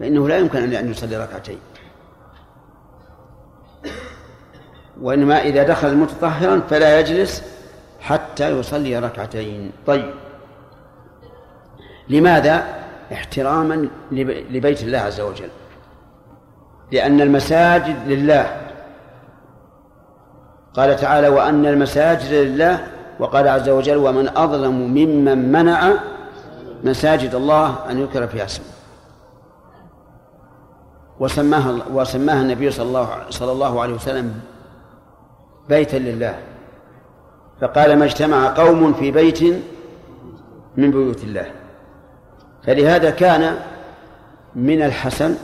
[0.00, 1.58] فإنه لا يمكن أن يصلي ركعتين.
[5.00, 7.42] وإنما إذا دخل متطهرا فلا يجلس
[8.00, 9.72] حتى يصلي ركعتين.
[9.86, 10.10] طيب.
[12.08, 12.64] لماذا؟
[13.12, 13.88] احتراما
[14.50, 15.48] لبيت الله عز وجل.
[16.92, 18.60] لأن المساجد لله.
[20.74, 22.86] قال تعالى وأن المساجد لله.
[23.18, 25.92] وقال عز وجل ومن أظلم ممن منع
[26.84, 28.66] مساجد الله أن يذكر فيها اسمه.
[31.20, 34.40] وسماها وسماها النبي صلى الله صلى الله عليه وسلم
[35.68, 36.38] بيتا لله.
[37.60, 39.42] فقال ما اجتمع قوم في بيت
[40.76, 41.52] من بيوت الله.
[42.62, 43.56] فلهذا كان
[44.54, 45.34] من الحسن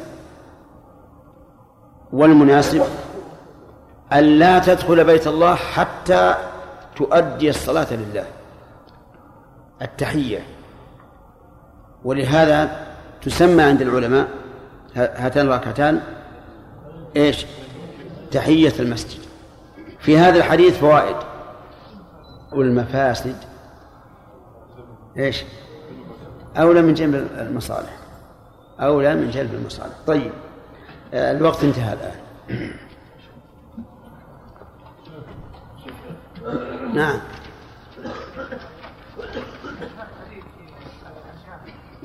[2.13, 2.83] والمناسب
[4.13, 6.35] أن لا تدخل بيت الله حتى
[6.97, 8.25] تؤدي الصلاة لله.
[9.83, 10.60] التحية.
[12.05, 12.87] ولهذا
[13.23, 14.29] تسمى عند العلماء
[14.97, 16.01] هاتان الركعتان
[17.17, 17.47] إيش؟
[18.31, 19.21] تحية المسجد.
[20.01, 21.17] في هذا الحديث فوائد.
[22.53, 23.37] والمفاسد.
[25.17, 25.45] إيش؟
[26.57, 27.97] أولى من جنب المصالح.
[28.81, 29.95] أولى من جلب المصالح.
[30.07, 30.33] طيب.
[31.15, 32.71] آه، الوقت انتهى الآن.
[36.95, 37.21] نعم.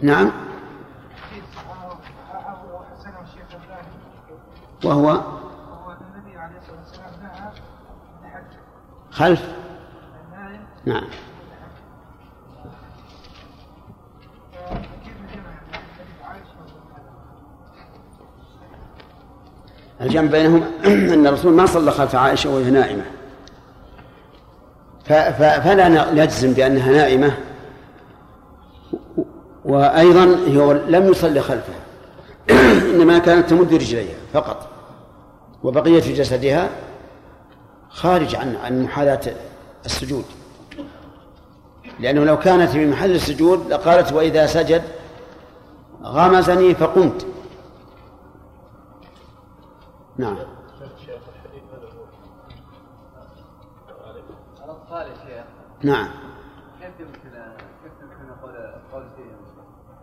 [0.03, 0.31] نعم.
[4.83, 5.21] وهو
[9.11, 9.55] خلف.
[10.85, 11.03] نعم.
[20.01, 20.63] الجمع بينهم
[21.13, 23.03] أن الرسول ما صلى خلف عائشة وهي نائمة.
[25.05, 27.37] فلا نجزم بأنها نائمة.
[29.65, 31.79] وأيضا هو لم يصلي خلفها
[32.93, 34.67] إنما كانت تمد رجليها فقط.
[35.63, 36.69] وبقية جسدها
[37.89, 39.33] خارج عن عن محاذاة
[39.85, 40.25] السجود.
[41.99, 44.81] لأنه لو كانت في محل السجود لقالت وإذا سجد
[46.03, 47.27] غمزني فقمت.
[50.17, 50.37] نعم.
[55.85, 56.07] نعم
[56.79, 57.29] كيف يمكن
[57.83, 58.84] كيف يمكن نقول قول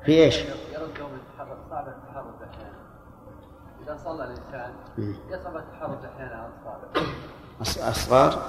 [0.05, 2.79] في إيش؟ يردهم التحرك صعب التحرك أحيانا.
[3.85, 4.73] إذا صلى الإنسان
[5.31, 6.49] يصعب التحرك أحيانا على
[7.61, 8.43] الأطفال أصغار؟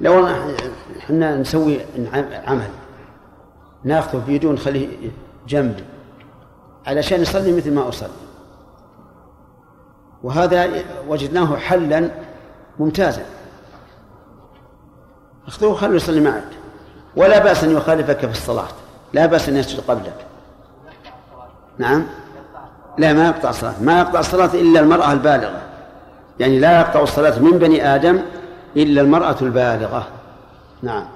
[0.00, 0.26] لو
[0.98, 1.80] إحنا نسوي
[2.46, 2.70] عمل.
[3.84, 5.10] نأخذه بيده ونخليه
[5.46, 5.84] جنبي.
[6.86, 8.08] علشان يصلي مثل ما أصلي.
[10.22, 12.10] وهذا وجدناه حلا
[12.78, 13.26] ممتازا.
[15.46, 16.48] أخذوه وخلوا يصلي معك.
[17.16, 18.68] ولا بأس أن يخالفك في الصلاة.
[19.14, 20.26] لا بأس أن يسجد قبلك.
[21.78, 22.06] نعم؟
[22.98, 23.82] لا ما يقطع الصلاة.
[23.82, 25.62] ما يقطع الصلاة إلا المرأة البالغة.
[26.40, 28.22] يعني لا يقطع الصلاة من بني آدم
[28.76, 30.06] إلا المرأة البالغة.
[30.82, 31.06] نعم.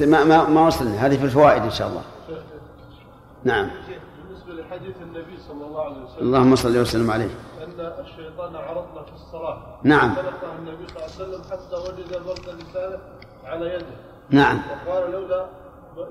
[0.00, 1.06] ما ما ما وصلنا.
[1.06, 2.02] هذه في الفوائد إن شاء الله.
[3.44, 3.70] نعم.
[4.28, 7.30] بالنسبة لحديث النبي صلى الله عليه وسلم اللهم صل وسلم عليه.
[7.64, 9.58] أن الشيطان عرضنا في الصلاة.
[9.82, 10.14] نعم.
[10.14, 12.98] خلقه النبي صلى الله عليه وسلم حتى وجد برد لسانه
[13.44, 14.13] على يده.
[14.30, 14.60] نعم.
[14.86, 15.46] وقال لولا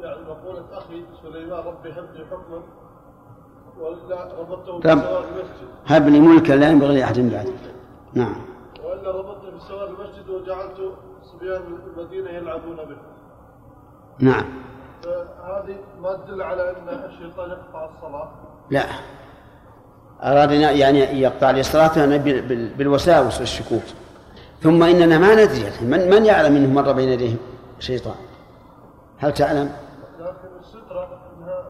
[0.03, 2.61] يعني مقولة أخي سليمان ربي هب لي حكما
[3.79, 5.67] وإلا ربطته رب بسوار المسجد.
[5.87, 7.53] هب لي ملكا لا ينبغي لأحد بعد
[8.13, 8.35] نعم.
[8.83, 10.91] وإلا ربطته بسوار المسجد وجعلت
[11.23, 11.61] صبيان
[11.97, 12.97] المدينة يلعبون به.
[14.19, 14.45] نعم.
[15.03, 18.31] فهذه ما تدل على أن الشيطان يقطع الصلاة؟
[18.69, 18.85] لا.
[20.23, 22.17] أراد يعني يقطع لي صلاته
[22.77, 23.83] بالوساوس والشكوك.
[24.61, 27.35] ثم إننا ما ندري من من يعلم منه مر بين يديه
[27.83, 28.15] شيطان.
[29.17, 29.71] هل تعلم؟
[30.19, 31.65] لكن السترة أنها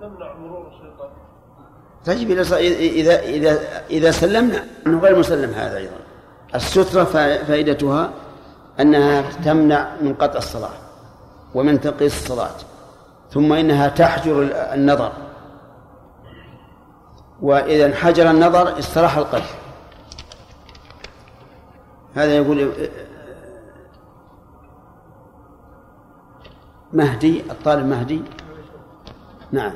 [0.00, 1.10] تمنع مرور الشيطان.
[2.06, 2.56] طيب إذا
[3.00, 3.60] إذا إذا
[3.90, 5.96] إذا سلمنا أنه غير مسلم هذا أيضا.
[6.54, 8.10] السترة فائدتها
[8.80, 10.70] أنها تمنع من قطع الصلاة
[11.54, 12.56] ومن تقيس الصلاة
[13.30, 15.12] ثم إنها تحجر النظر.
[17.42, 19.44] وإذا انحجر النظر استراح القلب.
[22.14, 22.72] هذا يقول
[26.92, 28.22] مهدي الطالب مهدي.
[29.52, 29.72] نعم.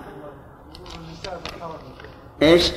[2.42, 2.72] إيش؟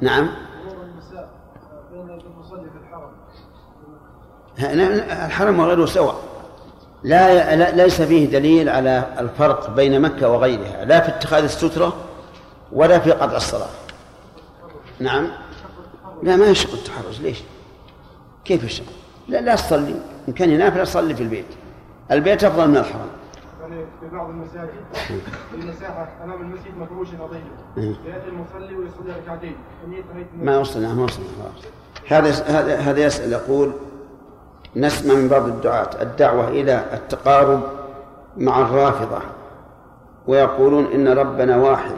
[0.00, 0.28] نعم.
[4.58, 6.14] الحرم وغيره سواء.
[7.02, 11.96] لا ليس فيه دليل على الفرق بين مكة وغيرها لا في اتخاذ السترة
[12.72, 13.70] ولا في قطع الصلاة.
[15.00, 15.28] نعم.
[16.22, 17.20] لا ما يشق التحرش.
[17.20, 17.42] ليش؟
[18.44, 18.84] كيف يشق
[19.28, 19.94] لا لا تصلي
[20.28, 21.46] إن كان ينافل صلي في البيت.
[22.10, 23.06] البيت أفضل من الحرم
[23.60, 24.70] يعني في بعض المساجد
[25.54, 29.56] المساحة أمام المسجد مفروشة نظيفة يأتي المصلي ويصلي ركعتين.
[30.38, 31.64] ما وصلنا ما وصلنا خلاص.
[32.08, 33.72] هذا هذا هذا يسأل يقول
[34.76, 37.62] نسمع من بعض الدعاة الدعوة إلى التقارب
[38.36, 39.18] مع الرافضة
[40.26, 41.96] ويقولون إن ربنا واحد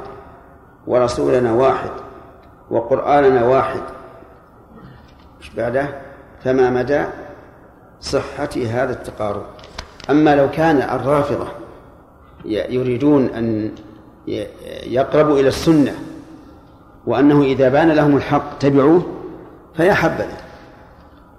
[0.87, 1.91] ورسولنا واحد
[2.71, 3.81] وقرآننا واحد
[5.45, 5.89] إيش بعده
[6.45, 7.05] فما مدى
[8.01, 9.43] صحة هذا التقارب.
[10.11, 11.47] أما لو كان الرافضة
[12.45, 13.71] يريدون أن
[14.87, 15.93] يقربوا إلى السنة
[17.07, 19.07] وأنه إذا بان لهم الحق تبعوه
[19.77, 20.37] فيا حبذا.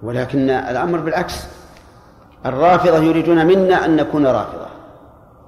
[0.03, 1.47] ولكن الأمر بالعكس
[2.45, 4.67] الرافضة يريدون منا أن نكون رافضة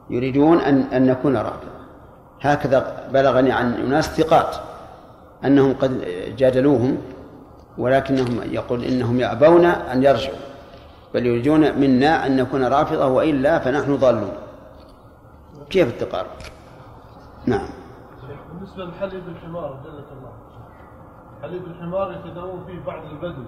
[0.10, 1.78] يريدون أن أن نكون رافضة.
[2.42, 4.56] هكذا بلغني عن أناس ثقات
[5.46, 6.06] أنهم قد
[6.38, 6.98] جادلوهم
[7.78, 10.38] ولكنهم يقول إنهم يأبون أن يرجعوا
[11.14, 14.32] بل يريدون منا أن نكون رافضة وإلا فنحن ضالون.
[15.70, 16.28] كيف التقارب
[17.46, 17.70] نعم.
[18.54, 20.32] بالنسبة لحليب الحمار جلك الله.
[21.42, 23.44] حليب الحمار يتداوون فيه بعض البدو.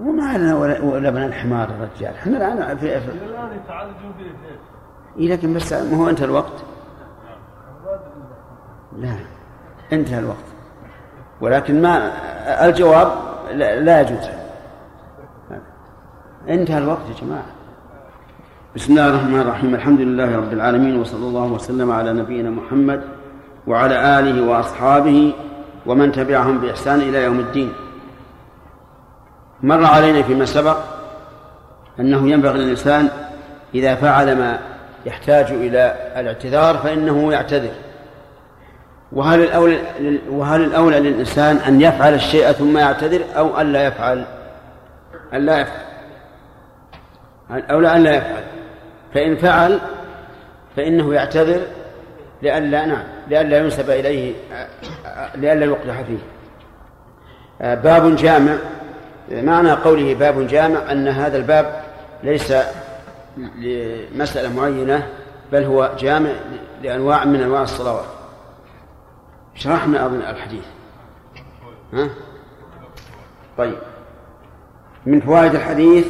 [0.00, 2.14] وما لنا ولا بنا الحمار الرجال.
[2.14, 4.58] إحنا الآن في, في الآن يتعالجون فيه
[5.18, 6.64] إيه لكن بس ما هو انتهى الوقت؟
[8.96, 9.16] لا
[9.92, 10.55] انتهى الوقت.
[11.40, 12.12] ولكن ما
[12.64, 13.12] الجواب
[13.54, 14.28] لا, يجوز.
[16.48, 17.46] انتهى الوقت يا جماعة.
[18.76, 19.74] بسم الله الرحمن الرحيم.
[19.74, 23.02] الحمد لله رب العالمين وصلى الله وسلم على نبينا محمد
[23.66, 25.34] وعلى آله وأصحابه
[25.86, 27.72] ومن تبعهم بإحسان إلى يوم الدين.
[29.62, 30.76] مر علينا فيما سبق
[32.00, 33.08] أنه ينبغي للإنسان
[33.74, 34.58] إذا فعل ما
[35.06, 37.72] يحتاج إلى الاعتذار فإنه يعتذر.
[39.12, 39.78] وهل الأولى
[40.30, 44.24] وهل الأولى للإنسان أن يفعل الشيء ثم يعتذر أو أن لا يفعل؟
[45.34, 45.80] أن لا يفعل.
[47.50, 48.44] الأولى أن لا يفعل.
[49.14, 49.78] فإن فعل
[50.76, 51.60] فإنه يعتذر
[52.42, 54.34] لئلا نعم لئلا ينسب إليه
[55.34, 56.18] لئلا يقدح فيه.
[57.74, 58.56] باب جامع.
[59.30, 61.82] معنى قوله باب جامع أن هذا الباب
[62.22, 62.54] ليس
[63.36, 65.06] لمسألة معينة
[65.52, 66.30] بل هو جامع
[66.82, 68.15] لأنواع من أنواع الصلوات.
[69.56, 70.64] شرحنا أظن الحديث.
[71.92, 72.10] ها؟
[73.58, 73.78] طيب.
[75.06, 76.06] من فوائد الحديث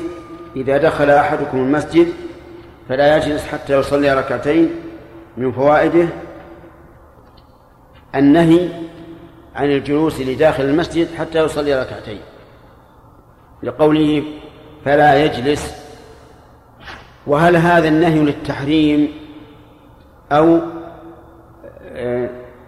[0.56, 2.12] إذا دخل أحدكم المسجد
[2.88, 4.70] فلا يجلس حتى يصلي ركعتين.
[5.36, 6.08] من فوائده
[8.14, 8.68] النهي
[9.54, 12.20] عن الجلوس لداخل المسجد حتى يصلي ركعتين.
[13.62, 14.24] لقوله
[14.84, 15.86] فلا يجلس.
[17.26, 19.12] وهل هذا النهي للتحريم
[20.32, 20.60] أو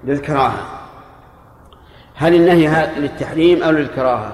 [0.05, 0.81] للكراهة.
[2.15, 4.33] هل النهي للتحريم أو للكراهة؟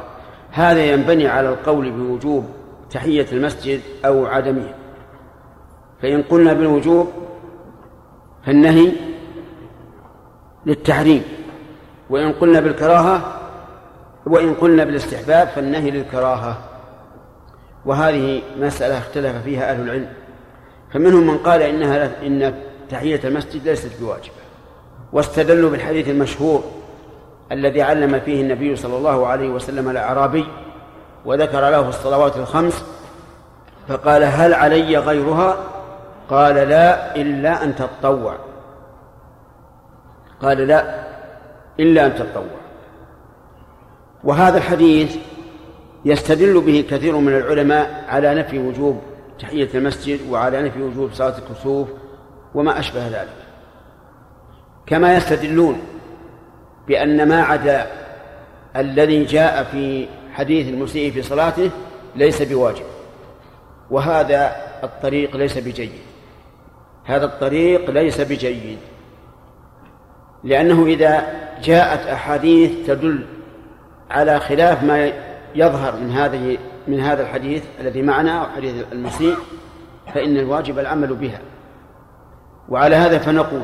[0.51, 2.49] هذا ينبني على القول بوجوب
[2.91, 4.75] تحية المسجد أو عدمه.
[6.03, 7.12] فإن قلنا بالوجوب
[8.47, 8.93] فالنهي
[10.67, 11.23] للتحريم.
[12.11, 13.41] وإن قلنا بالكراهة
[14.27, 16.59] وإن قلنا بالاستحباب فالنهي للكراهة.
[17.87, 20.12] وهذه مسألة اختلف فيها أهل العلم.
[20.93, 22.55] فمنهم من قال إنها إن
[22.91, 24.43] تحية المسجد ليست بواجبة.
[25.15, 26.65] واستدلوا بالحديث المشهور
[27.53, 30.47] الذي علم فيه النبي صلى الله عليه وسلم الأعرابي
[31.25, 32.85] وذكر له الصلوات الخمس
[33.89, 35.57] فقال هل علي غيرها؟
[36.31, 38.37] قال لا إلا أن تتطوع.
[40.43, 41.05] قال لا
[41.81, 42.61] إلا أن تتطوع.
[44.25, 45.17] وهذا الحديث
[46.05, 49.03] يستدل به كثير من العلماء على نفي وجوب
[49.39, 51.89] تحية المسجد وعلى نفي وجوب صلاة الكسوف
[52.55, 53.43] وما أشبه ذلك.
[54.87, 55.82] كما يستدلون
[56.89, 57.87] بأن ما عدا
[58.76, 61.70] الذي جاء في حديث المسيء في صلاته
[62.16, 62.85] ليس بواجب
[63.91, 65.93] وهذا الطريق ليس بجيد.
[67.05, 68.78] هذا الطريق ليس بجيد
[70.45, 71.26] لأنه إذا
[71.62, 73.26] جاءت أحاديث تدل
[74.11, 75.12] على خلاف ما
[75.55, 76.59] يظهر من هذه
[76.89, 79.37] من هذا الحديث الذي معنا أو حديث المسيء
[80.14, 81.41] فإن الواجب العمل بها.
[82.68, 83.62] وعلى هذا فنقول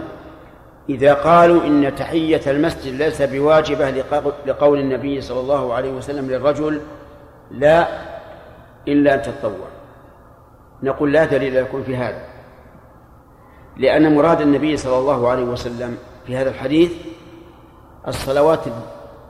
[0.89, 3.91] إذا قالوا إن تحية المسجد ليس بواجبة
[4.47, 6.81] لقول النبي صلى الله عليه وسلم للرجل
[7.51, 7.89] لا
[8.89, 9.69] إلا أن تتطوع.
[10.83, 12.23] نقول لا دليل لكم في هذا.
[13.77, 16.93] لأن مراد النبي صلى الله عليه وسلم في هذا الحديث
[18.09, 18.61] الصلوات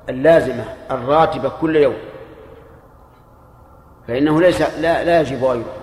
[0.09, 1.97] اللازمة الراتبة كل يوم.
[4.09, 5.75] فإنه ليس لا, لا يجب غيره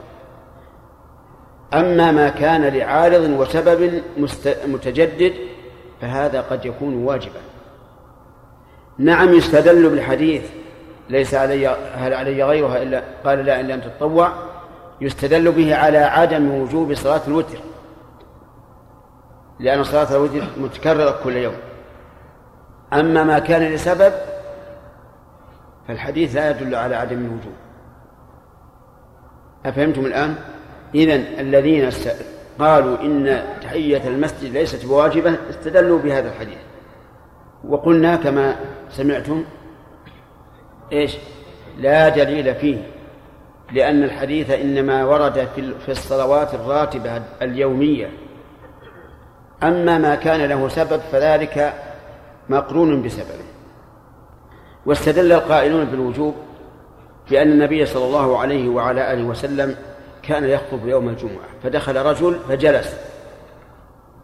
[1.73, 4.01] أما ما كان لعارض وسبب
[4.67, 5.33] متجدد
[6.01, 7.39] فهذا قد يكون واجبا.
[8.97, 10.43] نعم يستدل بالحديث.
[11.09, 14.31] ليس علي هل علي غيرها إلا قال لا إن لم تتطوع.
[15.01, 17.57] يستدل به على عدم وجوب صلاة الوتر.
[19.59, 21.55] لأن صلاة الوتر متكررة كل يوم.
[22.93, 24.13] أما ما كان لسبب
[25.87, 27.53] فالحديث لا يدل على عدم الوجوب
[29.65, 30.35] أفهمتم الآن؟
[30.95, 31.87] إذن الذين
[32.59, 36.57] قالوا إن تحية المسجد ليست بواجبة استدلوا بهذا الحديث.
[37.67, 38.55] وقلنا كما
[38.89, 39.43] سمعتم
[40.91, 41.17] إيش؟
[41.77, 42.77] لا دليل فيه
[43.71, 45.47] لأن الحديث إنما ورد
[45.85, 48.09] في الصلوات الراتبة اليومية.
[49.63, 51.73] أما ما كان له سبب فذلك
[52.49, 53.47] مقرون بسببه.
[54.85, 56.35] واستدل القائلون بالوجوب
[57.29, 59.75] بأن النبي صلى الله عليه وعلى آله وسلم
[60.27, 62.95] كان يخطب يوم الجمعة فدخل رجل فجلس.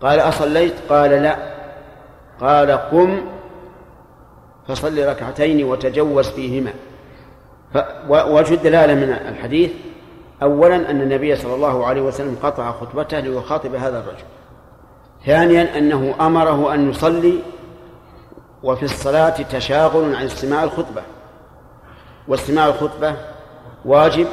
[0.02, 1.38] قال أصليت؟ قال لا.
[2.42, 3.22] قال قم
[4.68, 6.74] فصل ركعتين وتجوز فيهما.
[8.10, 9.72] وجه الدلالة من الحديث
[10.42, 14.24] أولا أن النبي صلى الله عليه وسلم قطع خطبته ليخاطب هذا الرجل.
[15.26, 17.40] ثانيا أنه أمره أن يصلي
[18.64, 21.02] وفي الصلاة تشاغل عن استماع الخطبة.
[22.28, 23.16] واستماع الخطبة
[23.86, 24.28] واجب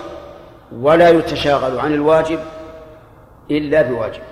[0.73, 2.39] ولا يتشاغل عن الواجب
[3.51, 4.23] إلا بواجب.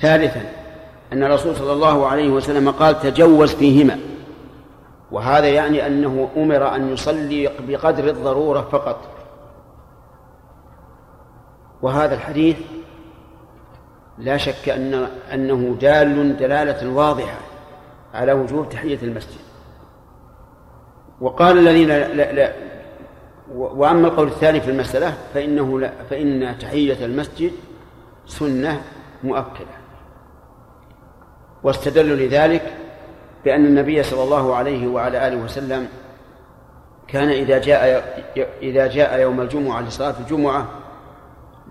[0.00, 0.40] ثالثا
[1.12, 3.98] أن الرسول صلى الله عليه وسلم قال تجوز فيهما
[5.10, 8.98] وهذا يعني أنه أمر أن يصلي بقدر الضرورة فقط.
[11.82, 12.56] وهذا الحديث
[14.18, 17.38] لا شك أن أنه دال دلالة واضحة
[18.14, 19.40] على وجوب تحية المسجد.
[21.20, 21.90] وقال الذين
[23.54, 27.52] وأما القول الثاني في المسألة فإنه لا فإن تحية المسجد
[28.26, 28.82] سنة
[29.24, 29.76] مؤكدة.
[31.62, 32.74] واستدلوا لذلك
[33.44, 35.88] بأن النبي صلى الله عليه وعلى آله وسلم
[37.08, 38.04] كان إذا جاء
[38.62, 40.68] إذا جاء يوم الجمعة لصلاة الجمعة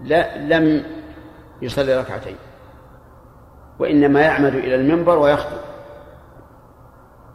[0.03, 0.84] لا لم
[1.61, 2.36] يصلي ركعتين
[3.80, 5.57] وإنما يعمد إلى المنبر ويخطب.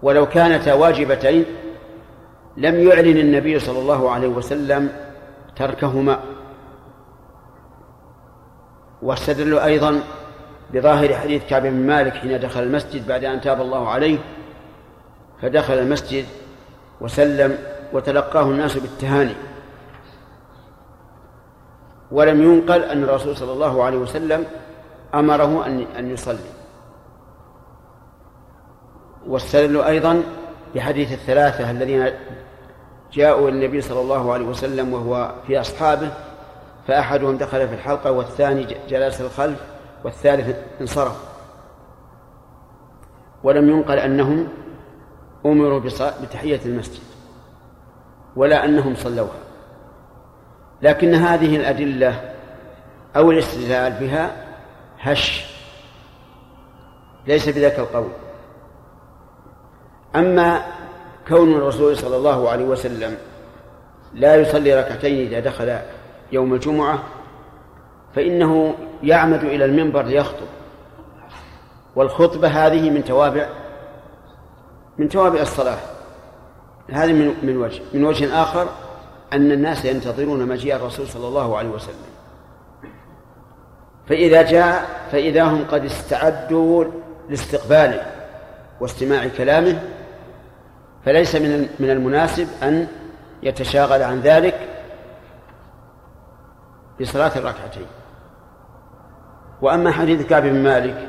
[0.03, 1.45] ولو كانتا واجبتين
[2.57, 4.89] لم يعلن النبي صلى الله عليه وسلم
[5.57, 6.21] تركهما.
[9.03, 10.01] واستدلوا أيضا
[10.73, 14.19] بظاهر حديث كعب بن مالك حين دخل المسجد بعد أن تاب الله عليه
[15.43, 16.25] فدخل المسجد
[17.01, 17.59] وسلم
[17.93, 19.35] وتلقاه الناس بالتهاني.
[22.11, 24.45] ولم ينقل أن الرسول صلى الله عليه وسلم
[25.15, 26.51] أمره أن أن يصلي.
[29.27, 30.23] واستدلوا أيضا
[30.75, 32.11] بحديث الثلاثة الذين
[33.13, 36.11] جاءوا إلى النبي صلى الله عليه وسلم وهو في أصحابه
[36.89, 39.61] فأحدهم دخل في الحلقة والثاني جلس الخلف
[40.05, 41.31] والثالث انصرف.
[43.43, 44.49] ولم ينقل أنهم
[45.47, 45.81] أمروا
[46.23, 47.03] بتحية المسجد
[48.37, 49.39] ولا أنهم صلوها.
[50.83, 52.35] لكن هذه الأدلة
[53.17, 54.47] أو الاستدلال بها
[55.01, 55.47] هش
[57.27, 58.11] ليس بذاك القول.
[60.17, 60.63] أما
[61.29, 63.17] كون الرسول صلى الله عليه وسلم
[64.15, 65.79] لا يصلي ركعتين إذا دخل
[66.33, 67.03] يوم الجمعة
[68.15, 70.47] فإنه يعمد إلى المنبر ليخطب.
[71.97, 73.49] والخطبة هذه من توابع
[74.99, 75.79] من توابع الصلاة.
[76.91, 78.69] هذه من من وجه من وجه آخر
[79.33, 82.11] أن الناس ينتظرون مجيء الرسول صلى الله عليه وسلم.
[84.09, 86.85] فإذا جاء فإذا هم قد استعدوا
[87.29, 88.07] لاستقباله
[88.81, 89.83] واستماع كلامه
[91.05, 92.87] فليس من من المناسب أن
[93.43, 94.55] يتشاغل عن ذلك
[97.01, 97.87] بصلاة الركعتين.
[99.63, 101.09] وأما حديث كعب بن مالك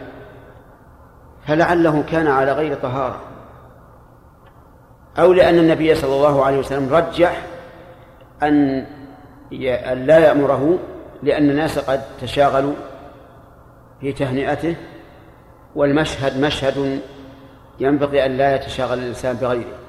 [1.48, 3.22] فلعله كان على غير طهارة.
[5.20, 7.42] أو لأن النبي صلى الله عليه وسلم رجح
[8.44, 8.86] أن
[9.54, 10.80] أن لا يأمره
[11.24, 12.74] لأن الناس قد تشاغلوا
[14.02, 14.76] في تهنئته
[15.76, 17.00] والمشهد مشهد
[17.80, 19.81] ينبغي أن لا يتشاغل الإنسان بغيره.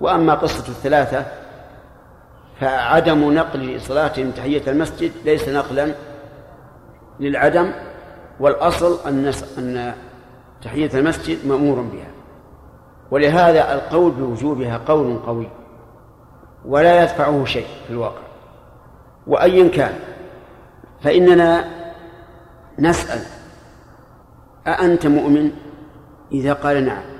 [0.00, 1.26] وأما قصة الثلاثة
[2.60, 5.94] فعدم نقل صلاتهم تحية المسجد ليس نقلا
[7.20, 7.72] للعدم
[8.40, 9.94] والأصل أن أن
[10.62, 12.08] تحية المسجد مأمور بها.
[13.10, 15.48] ولهذا القول بوجوبها قول قوي
[16.64, 18.22] ولا يدفعه شيء في الواقع.
[19.26, 19.92] وأيا كان
[21.02, 21.64] فإننا
[22.78, 23.20] نسأل
[24.66, 25.50] أأنت مؤمن؟
[26.32, 27.17] إذا قال نعم.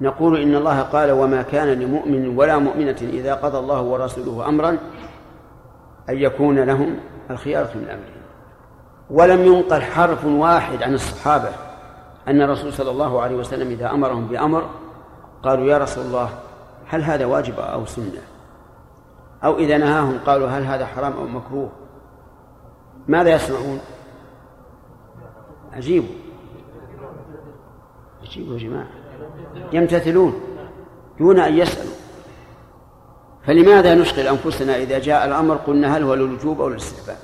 [0.00, 4.78] نقول إن الله قال وما كان لمؤمن ولا مؤمنة إذا قضى الله ورسوله أمرا
[6.08, 6.96] أن يكون لهم
[7.30, 8.16] الخيارة من أمرهم.
[9.10, 11.48] ولم ينقل حرف واحد عن الصحابة
[12.28, 14.70] أن الرسول صلى الله عليه وسلم إذا أمرهم بأمر
[15.42, 16.28] قالوا يا رسول الله
[16.86, 18.22] هل هذا واجب أو سنة؟
[19.44, 21.70] أو إذا نهاهم قالوا هل هذا حرام أو مكروه؟
[23.08, 23.80] ماذا يصنعون؟
[25.72, 26.04] عجيب
[28.22, 29.05] عجيب يا جماعة.
[29.72, 30.40] يمتثلون
[31.18, 31.92] دون أن يسألوا.
[33.46, 37.16] فلماذا نشغل أنفسنا إذا جاء الأمر قلنا هل هو للوجوب أو للاستحباب؟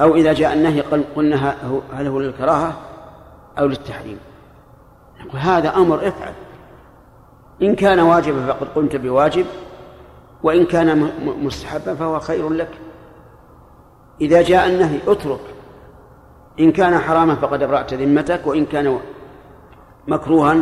[0.00, 0.80] أو إذا جاء النهي
[1.16, 1.54] قلنا
[1.92, 2.72] هل هو للكراهة
[3.58, 4.18] أو للتحريم؟
[5.20, 6.32] نقول هذا أمر افعل.
[7.62, 9.46] إن كان واجبا فقد قمت بواجب
[10.42, 11.10] وإن كان
[11.42, 12.70] مستحبا فهو خير لك.
[14.20, 15.40] إذا جاء النهي اترك.
[16.60, 18.98] إن كان حراما فقد أبرأت ذمتك وإن كان
[20.08, 20.56] مكروها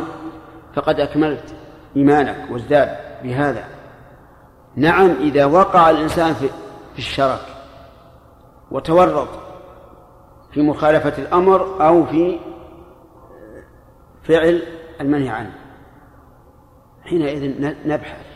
[0.74, 1.54] فقد أكملت
[1.96, 3.64] إيمانك وازداد بهذا.
[4.76, 6.48] نعم إذا وقع الإنسان في
[6.98, 7.46] الشرك
[8.70, 9.28] وتورط
[10.52, 12.38] في مخالفة الأمر أو في
[14.22, 14.62] فعل
[15.00, 15.54] المنهي عنه
[17.04, 18.26] حينئذ نبحث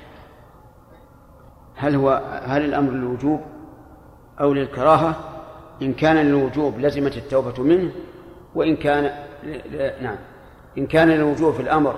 [1.77, 3.41] هل هو هل الأمر للوجوب
[4.41, 5.15] أو للكراهة؟
[5.83, 7.91] إن كان للوجوب لزمت التوبة منه
[8.55, 9.11] وإن كان
[10.03, 10.17] نعم.
[10.79, 11.95] إن كان للوجوب في الأمر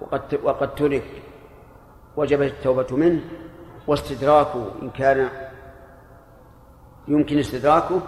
[0.00, 1.04] وقد وقد ترك
[2.16, 3.20] وجبت التوبة منه
[3.86, 5.28] واستدراكه إن كان
[7.08, 8.00] يمكن استدراكه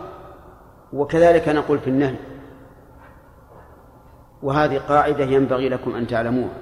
[0.92, 2.16] وكذلك نقول في النهي.
[4.42, 6.56] وهذه قاعدة ينبغي لكم أن تعلموها.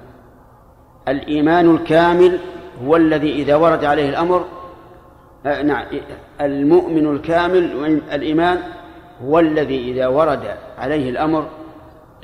[1.09, 2.39] الإيمان الكامل
[2.85, 4.45] هو الذي إذا ورد عليه الأمر
[5.47, 5.87] آه، نعم
[6.41, 7.65] المؤمن الكامل
[8.13, 8.59] الإيمان
[9.25, 11.49] هو الذي إذا ورد عليه الأمر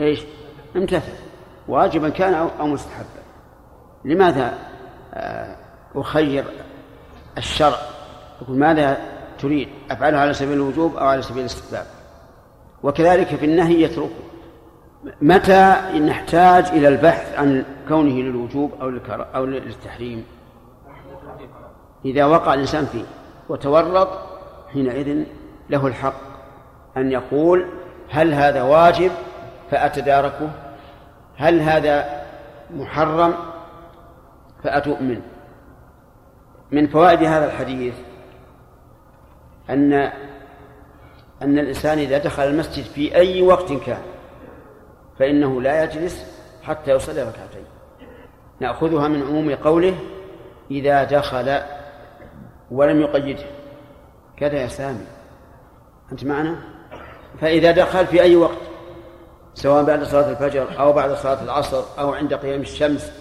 [0.01, 0.25] إيش؟
[0.77, 1.20] امتثل.
[1.71, 3.21] واجبا كان أو مستحبا.
[4.05, 4.59] لماذا
[5.15, 5.57] آه،
[5.95, 6.45] أخير
[7.39, 7.79] الشرع؟
[8.43, 8.99] يقول ماذا
[9.39, 11.87] تريد؟ أفعلها على سبيل الوجوب أو على سبيل الاستحباب؟
[12.83, 14.11] وكذلك في النهي يتركه
[15.21, 18.93] متى نحتاج إلى البحث عن كونه للوجوب أو
[19.35, 20.25] أو للتحريم؟
[22.05, 23.05] إذا وقع الإنسان فيه
[23.49, 24.09] وتورط
[24.73, 25.25] حينئذ
[25.71, 26.21] له الحق
[26.97, 27.67] أن يقول
[28.11, 29.11] هل هذا واجب؟
[29.71, 30.51] فأتداركه
[31.41, 32.23] هل هذا
[32.71, 33.35] محرم؟
[34.65, 35.23] فأتوب منه
[36.71, 37.95] من فوائد هذا الحديث
[39.71, 39.93] أن
[41.43, 44.03] أن الإنسان إذا دخل المسجد في أي وقت كان
[45.19, 47.65] فإنه لا يجلس حتى يصلي ركعتين.
[48.61, 49.95] نأخذها من عموم قوله
[50.71, 51.61] إذا دخل
[52.71, 53.45] ولم يقيده.
[54.37, 55.07] كذا يا سامي.
[56.13, 56.57] أنت معنا؟
[57.41, 58.70] فإذا دخل في أي وقت؟
[59.55, 63.13] سواء بعد صلاة الفجر أو بعد صلاة العصر أو عند قيام الشمس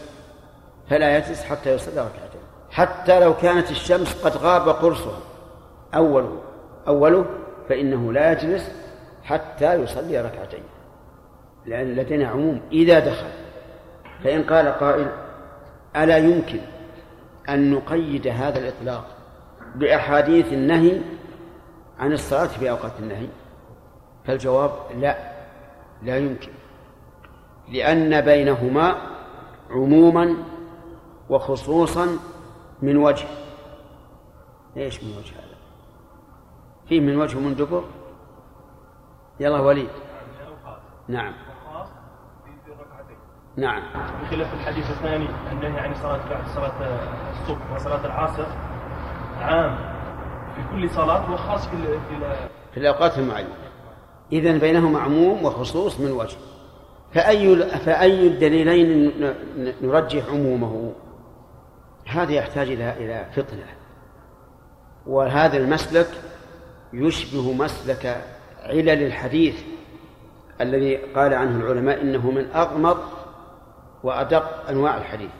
[0.89, 2.41] فلا يجلس حتى يصلي ركعتين.
[2.71, 5.19] حتى لو كانت الشمس قد غاب قرصها
[5.95, 6.41] أوله
[6.87, 7.25] أوله
[7.69, 8.71] فإنه لا يجلس
[9.23, 10.63] حتى يصلي ركعتين.
[11.65, 12.61] لأن لدينا عموم.
[12.71, 13.27] إذا دخل
[14.23, 15.07] فإن قال قائل
[15.95, 16.59] ألا يمكن
[17.49, 19.05] أن نقيد هذا الإطلاق
[19.75, 21.01] بأحاديث النهي
[21.99, 23.27] عن الصلاة في أوقات النهي؟
[24.25, 25.28] فالجواب لا.
[26.03, 26.51] لا يمكن.
[27.67, 28.97] لأن بينهما
[29.69, 30.35] عموما
[31.29, 32.07] وخصوصا
[32.81, 33.27] من وجه.
[34.77, 35.57] إيش من وجه هذا؟
[36.89, 37.83] فيه من وجه من دبر؟
[39.39, 39.89] يلا وليد.
[41.07, 41.33] نعم.
[43.57, 43.83] نعم.
[44.23, 46.71] بخلاف الحديث الثاني النهي عن الصلاة بعد صلاة
[47.31, 48.45] الصبح وصلاة العصر
[49.41, 49.77] عام
[50.55, 51.99] في كل صلاة وخاص في
[52.73, 53.68] في الأوقات المعينة.
[54.31, 56.37] إذا بينهما عموم وخصوص من وجه.
[57.13, 59.11] فأي فأي الدليلين
[59.81, 60.93] نرجح عمومه؟
[62.05, 63.65] هذا يحتاج إلى إلى فطنة
[65.07, 66.07] وهذا المسلك
[66.93, 68.21] يشبه مسلك
[68.63, 69.55] علل الحديث
[70.61, 72.97] الذي قال عنه العلماء إنه من أغمض
[74.03, 75.31] وأدق أنواع الحديث.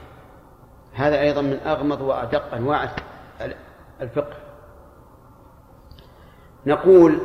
[0.92, 2.90] هذا أيضا من أغمض وأدق أنواع
[4.00, 4.36] الفقه.
[6.66, 7.18] نقول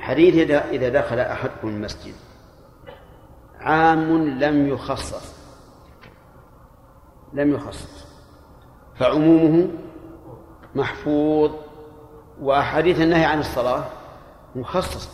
[0.00, 2.14] حديث إذا دخل أحدكم المسجد
[3.60, 5.34] عام لم يخصص.
[7.32, 8.06] لم يخصص.
[8.98, 9.68] فعمومه
[10.74, 11.50] محفوظ.
[12.40, 13.84] وأحاديث النهي عن الصلاة
[14.54, 15.10] مخصصة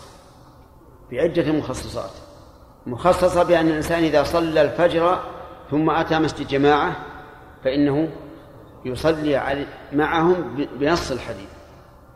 [1.12, 2.10] بعدة مخصصات.
[2.86, 5.18] مخصصة بأن الإنسان إذا صلى الفجر
[5.70, 6.96] ثم أتى مسجد جماعة
[7.64, 8.08] فإنه
[8.84, 11.55] يصلي معهم بنص الحديث.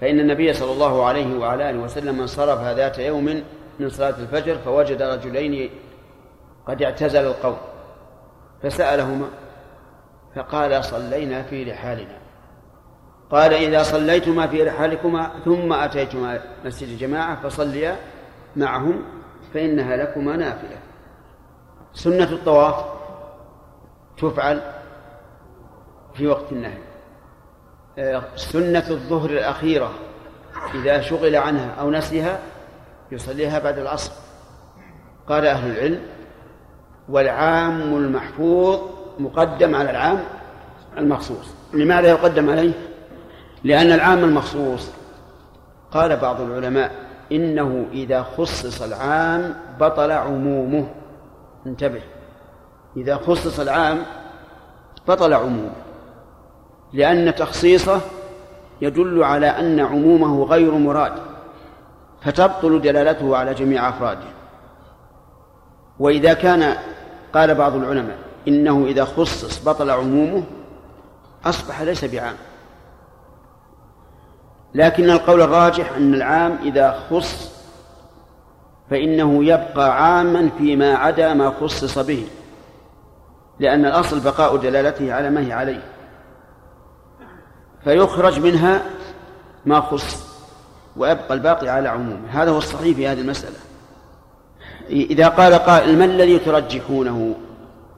[0.00, 3.44] فإن النبي صلى الله عليه وعلى آله وسلم انصرف ذات يوم
[3.78, 5.70] من صلاة الفجر فوجد رجلين
[6.66, 7.56] قد اعتزل القوم
[8.62, 9.28] فسألهما
[10.36, 12.18] فقال صلينا في رحالنا.
[13.30, 17.96] قال إذا صليتما في رحالكما ثم أتيتما مسجد الجماعة فصليا
[18.56, 19.02] معهم
[19.54, 20.78] فإنها لكما نافلة.
[21.92, 22.84] سنة الطواف
[24.18, 24.60] تفعل
[26.14, 26.89] في وقت النهي.
[28.36, 29.90] سنة الظهر الأخيرة
[30.74, 32.38] إذا شغل عنها أو نسيها
[33.12, 34.12] يصليها بعد العصر.
[35.28, 36.00] قال أهل العلم
[37.08, 38.80] والعام المحفوظ
[39.18, 40.24] مقدم على العام
[40.98, 41.54] المخصوص.
[41.72, 42.72] لماذا يقدم عليه؟
[43.64, 44.90] لأن العام المخصوص.
[45.90, 46.92] قال بعض العلماء
[47.32, 50.88] إنه إذا خصص العام بطل عمومه.
[51.66, 52.02] انتبه.
[52.96, 54.02] إذا خصص العام
[55.08, 55.72] بطل عمومه.
[56.92, 58.00] لأن تخصيصه
[58.80, 61.12] يدل على أن عمومه غير مراد
[62.22, 64.26] فتبطل دلالته على جميع أفراده.
[65.98, 66.76] وإذا كان
[67.34, 68.18] قال بعض العلماء
[68.48, 70.42] إنه إذا خصص بطل عمومه
[71.44, 72.36] أصبح ليس بعام.
[74.74, 77.60] لكن القول الراجح أن العام إذا خص
[78.90, 82.26] فإنه يبقى عاما فيما عدا ما خصص به
[83.58, 85.82] لأن الأصل بقاء دلالته على ما هي عليه.
[87.84, 88.82] فيخرج منها
[89.66, 90.30] ما خص
[90.96, 92.28] ويبقى الباقي على عمومه.
[92.30, 93.56] هذا هو الصحيح في هذه المسألة.
[94.90, 97.34] إذا قال قائل ما الذي ترجحونه؟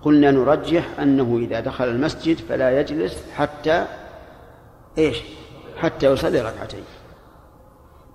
[0.03, 3.87] قلنا نرجح أنه إذا دخل المسجد فلا يجلس حتى
[4.99, 5.23] إيش؟
[5.79, 6.85] حتى يصلي ركعتين.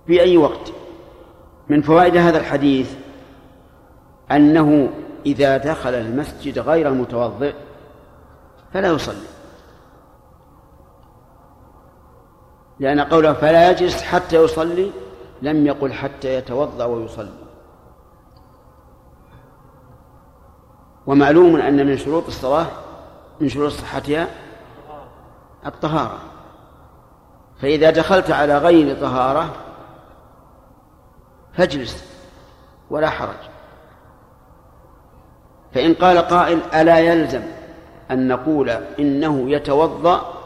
[0.06, 0.72] في أي وقت؟
[1.68, 2.90] من فوائد هذا الحديث
[4.30, 4.90] أنه
[5.26, 7.54] إذا دخل المسجد غير متوضئ
[8.74, 9.37] فلا يصلي.
[12.80, 14.90] لأن قوله فلا يجلس حتى يصلي
[15.42, 17.32] لم يقل حتى يتوضأ ويصلي.
[21.06, 22.66] ومعلوم أن من شروط الصلاة
[23.40, 24.28] من شروط صحتها
[25.66, 26.18] الطهارة.
[27.60, 29.54] فإذا دخلت على غير طهارة
[31.54, 32.04] فاجلس
[32.90, 33.48] ولا حرج.
[35.74, 37.42] فإن قال قائل ألا يلزم
[38.10, 40.37] أن نقول إنه يتوضأ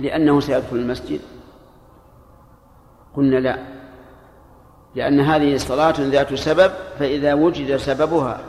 [0.00, 1.20] لأنه سيدخل المسجد؟
[3.16, 3.58] قلنا لا.
[4.94, 8.40] لأن هذه صلاة ذات سبب فإذا وجد سببها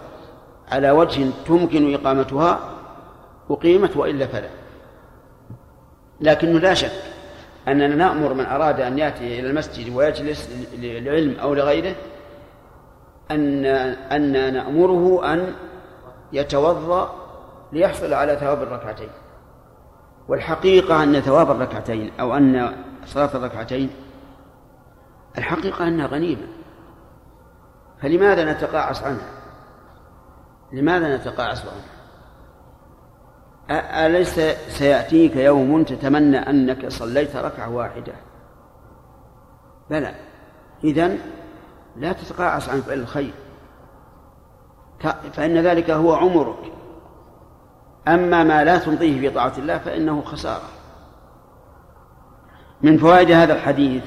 [0.71, 2.59] على وجه تمكن إقامتها
[3.49, 4.49] أقيمت وإلا فلا.
[6.21, 6.91] لكنه لا شك
[7.67, 11.95] أننا نأمر من أراد أن يأتي إلى المسجد ويجلس للعلم أو لغيره
[13.31, 13.65] أن
[14.11, 15.53] أن نأمره أن
[16.33, 17.15] يتوضأ
[17.73, 19.09] ليحصل على ثواب الركعتين.
[20.27, 23.89] والحقيقة أن ثواب الركعتين أو أن صلاة الركعتين
[25.37, 26.47] الحقيقة أنها غنيمة.
[28.01, 29.29] فلماذا نتقاعس عنها؟
[30.71, 31.93] لماذا نتقاعس عنها؟
[34.05, 38.13] أليس سيأتيك يوم تتمنى أنك صليت ركعة واحدة؟
[39.89, 40.15] بلى.
[40.83, 41.19] إذن
[41.95, 43.33] لا تتقاعس عن فعل الخير.
[45.33, 46.73] فإن ذلك هو عمرك.
[48.07, 50.69] أما ما لا تمضيه في طاعة الله فإنه خسارة.
[52.81, 54.03] من فوائد هذا الحديث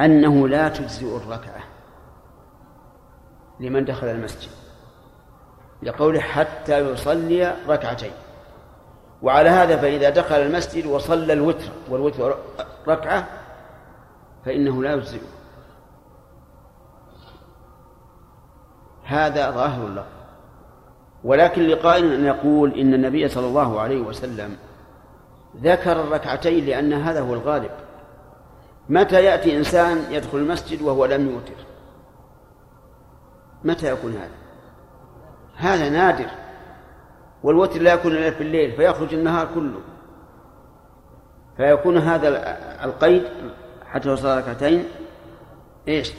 [0.00, 1.62] أنه لا تجزئ الركعة
[3.60, 4.50] لمن دخل المسجد
[5.82, 8.12] لقوله حتى يصلي ركعتين.
[9.22, 12.36] وعلى هذا فإذا دخل المسجد وصلى الوتر والوتر
[12.88, 13.26] ركعة
[14.44, 15.36] فإنه لا يجزئه.
[19.04, 20.15] هذا ظاهر الله
[21.24, 24.56] ولكن لقائل أن يقول إن النبي صلى الله عليه وسلم
[25.62, 27.70] ذكر الركعتين لأن هذا هو الغالب.
[28.88, 31.64] متى يأتي إنسان يدخل المسجد وهو لم يوتر؟
[33.64, 34.36] متى يكون هذا؟
[35.56, 36.30] هذا نادر.
[37.42, 39.80] والوتر لا يكون إلا في الليل فيخرج النهار كله.
[41.56, 42.28] فيكون هذا
[42.84, 43.22] القيد
[43.86, 44.84] حتى يوصل ركعتين
[45.88, 46.12] إيش؟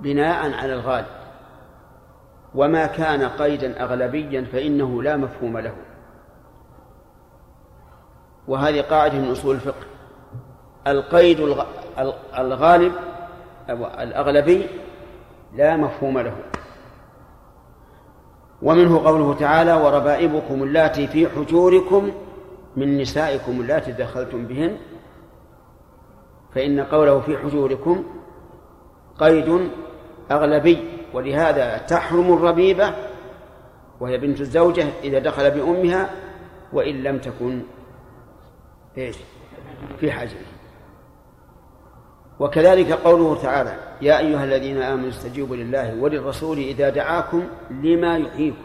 [0.00, 1.21] بناء على الغالب.
[2.54, 5.72] وما كان قيدا أغلبيا فإنه لا مفهوم له.
[8.48, 9.86] وهذه قاعدة من أصول الفقه.
[10.86, 11.40] القيد
[12.38, 12.92] الغالب
[13.70, 14.66] أو الأغلبي
[15.54, 16.36] لا مفهوم له.
[18.62, 22.12] ومنه قوله تعالى وربائبكم اللاتي في حجوركم
[22.76, 24.76] من نسائكم اللاتي دخلتم بهن.
[26.54, 28.04] فإن قوله في حجوركم
[29.18, 29.70] قيد
[30.30, 31.01] أغلبي.
[31.14, 32.94] ولهذا تحرم الربيبة
[34.00, 36.10] وهي بنت الزوجة إذا دخل بأمها
[36.72, 37.62] وإن لم تكن
[38.98, 39.16] إيش؟
[40.00, 40.40] في حجره
[42.40, 48.62] وكذلك قوله تعالى يا أيها الذين آمنوا استجيبوا لله وللرسول إذا دعاكم لما يحييكم.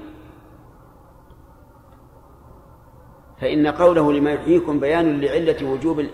[3.41, 6.05] فإن قوله لما يحييكم بيان لعلة وجوب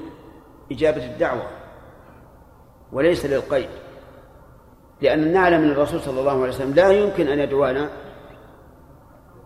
[0.72, 1.48] إجابة الدعوة
[2.92, 3.70] وليس للقيد.
[5.04, 7.90] لأن نعلم من الرسول صلى الله عليه وسلم لا يمكن أن يدعونا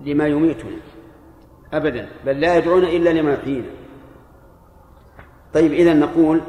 [0.02, 0.78] لما يميتنا
[1.74, 3.68] أبدا بل لا يدعون إلا لما يحيينا.
[5.54, 6.42] طيب إذا نقول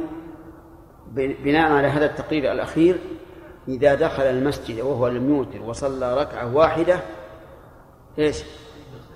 [1.15, 2.99] بناء على هذا التقرير الأخير
[3.69, 7.01] إذا دخل المسجد وهو لم يوتر وصلى ركعة واحدة
[8.19, 8.43] إيش؟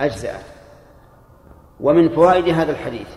[0.01, 0.45] أجزأت
[1.81, 3.09] ومن فوائد هذا الحديث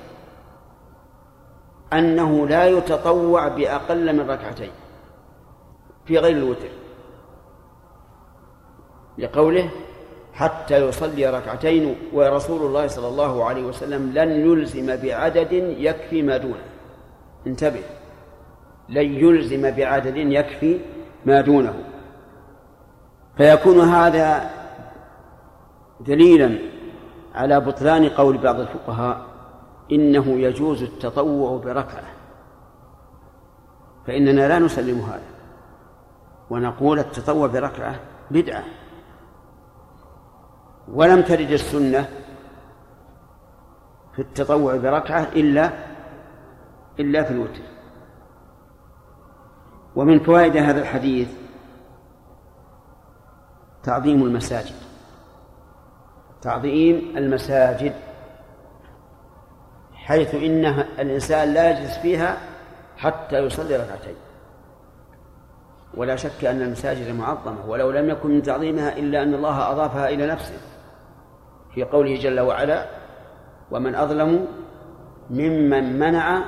[1.93, 4.71] أنه لا يتطوع بأقل من ركعتين.
[6.05, 6.69] في غير الوتر.
[9.17, 9.69] لقوله
[10.33, 16.65] حتى يصلي ركعتين ورسول الله صلى الله عليه وسلم لن يلزم بعدد يكفي ما دونه.
[17.47, 17.83] انتبه.
[18.89, 20.79] لن يلزم بعدد يكفي
[21.25, 21.83] ما دونه.
[23.37, 24.49] فيكون هذا
[25.99, 26.59] دليلا
[27.35, 29.25] على بطلان قول بعض الفقهاء
[29.91, 32.03] إنه يجوز التطوع بركعة.
[34.07, 35.34] فإننا لا نسلم هذا.
[36.49, 37.99] ونقول التطوع بركعة
[38.31, 38.63] بدعة.
[40.87, 42.09] ولم ترد السنة
[44.15, 45.69] في التطوع بركعة إلا
[46.99, 47.61] إلا في الوتر.
[49.95, 51.29] ومن فوائد هذا الحديث
[53.83, 54.75] تعظيم المساجد.
[56.41, 57.93] تعظيم المساجد
[59.93, 62.37] حيث إنها الإنسان لا يجلس فيها
[62.97, 64.15] حتى يصلي ركعتين.
[65.97, 70.27] ولا شك أن المساجد معظمة ولو لم يكن من تعظيمها إلا أن الله أضافها إلى
[70.27, 70.57] نفسه.
[71.73, 72.85] في قوله جل وعلا
[73.71, 74.47] ومن أظلم
[75.29, 76.43] ممن منع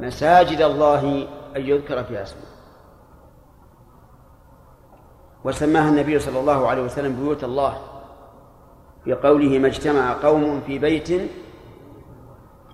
[0.00, 2.42] مساجد الله أن يذكر فيها اسمه.
[5.44, 7.78] وسماها النبي صلى الله عليه وسلم بيوت الله
[9.04, 11.10] في قوله ما اجتمع قوم في بيت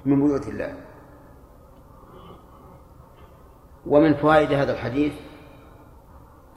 [0.05, 0.74] من بيوت الله.
[3.86, 5.12] ومن فوائد هذا الحديث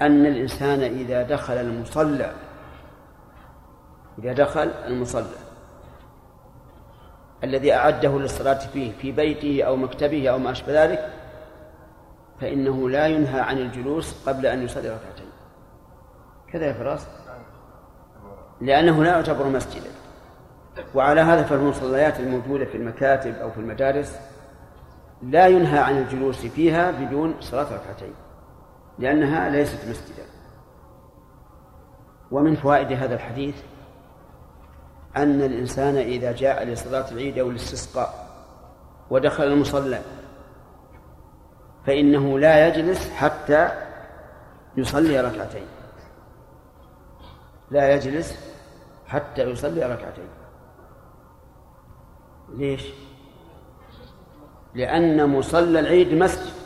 [0.06, 2.32] أن الإنسان إذا دخل المصلى
[4.20, 5.44] إذا دخل المصلى
[7.44, 11.14] الذي أعده للصلاة فيه في بيته أو مكتبه أو ما أشبه ذلك
[12.42, 15.30] فإنه لا ينهى عن الجلوس قبل أن يصلي ركعتين.
[16.54, 17.08] كذا يا فراس؟
[18.62, 19.90] لأنه لا يعتبر مسجدا.
[20.96, 24.20] وعلى هذا فالمصليات الموجودة في المكاتب أو في المدارس
[25.24, 28.14] لا ينهى عن الجلوس فيها بدون صلاة ركعتين.
[29.00, 30.26] لأنها ليست مسجدا.
[32.32, 33.64] ومن فوائد هذا الحديث
[35.18, 38.28] أن الإنسان إذا جاء لصلاة العيد أو الاستسقاء
[39.10, 40.02] ودخل المصلى
[41.86, 43.72] فإنه لا يجلس حتى
[44.78, 45.66] يصلي ركعتين.
[47.72, 48.54] لا يجلس
[49.08, 50.28] حتى يصلي ركعتين.
[52.50, 52.94] ليش؟
[54.74, 56.63] لأن مصلى العيد مسجد.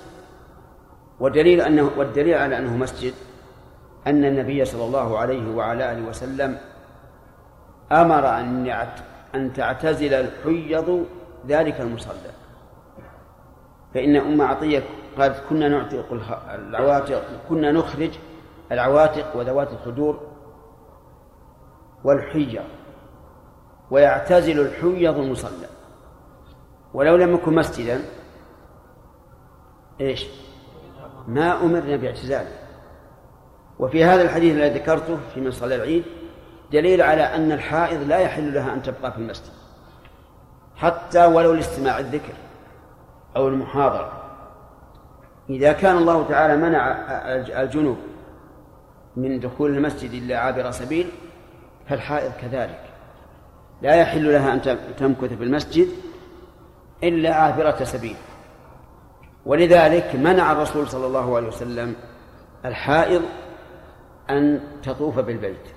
[1.19, 3.13] ودليل أنه والدليل على أنه مسجد
[4.07, 6.57] أن النبي صلى الله عليه وعلى آله وسلم
[7.91, 8.85] أمر أن
[9.35, 11.05] أن تعتزل الحيض
[11.47, 12.31] ذلك المصلى
[13.93, 14.83] فإن أم عطية
[15.17, 16.13] قالت كنا نعتق
[16.53, 18.11] العواتق كنا نخرج
[18.71, 20.21] العواتق وذوات الخدور
[22.03, 22.67] والحية
[23.91, 25.67] ويعتزل الحيض المصلى
[26.93, 28.01] ولو لم يكن مسجدا
[30.01, 30.27] إيش؟
[31.27, 32.51] ما أمرنا باعتزاله.
[33.79, 36.03] وفي هذا الحديث الذي ذكرته في من صلى العيد
[36.71, 39.51] دليل على أن الحائض لا يحل لها أن تبقى في المسجد.
[40.75, 42.33] حتى ولو لاستماع الذكر
[43.35, 44.23] أو المحاضرة.
[45.49, 46.91] إذا كان الله تعالى منع
[47.61, 47.97] الجنوب
[49.15, 51.09] من دخول المسجد إلا عابر سبيل
[51.89, 52.83] فالحائض كذلك.
[53.81, 54.61] لا يحل لها أن
[54.97, 55.87] تمكث في المسجد
[57.03, 58.15] إلا عابرة سبيل.
[59.47, 61.95] ولذلك منع الرسول صلى الله عليه وسلم
[62.65, 63.21] الحائض
[64.29, 65.67] أن تطوف بالبيت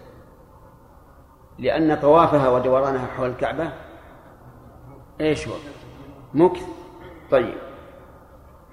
[1.59, 3.73] لأن طوافها ودورانها حول الكعبة
[5.21, 5.55] إيش هو؟
[6.35, 6.63] مكث.
[7.31, 7.55] طيب.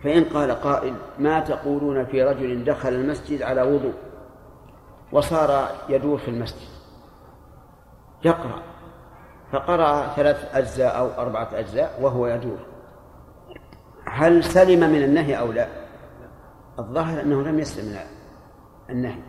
[0.03, 3.93] فإن قال قائل ما تقولون في رجل دخل المسجد على وضوء
[5.11, 6.67] وصار يدور في المسجد؟
[8.25, 8.61] يقرأ.
[9.51, 12.76] فقرأ ثلاث أجزاء أو أربعة أجزاء وهو يدور.
[14.11, 15.67] هل سلم من النهي أو لا؟
[16.79, 17.97] الظاهر أنه لم يسلم من
[18.89, 19.21] النهي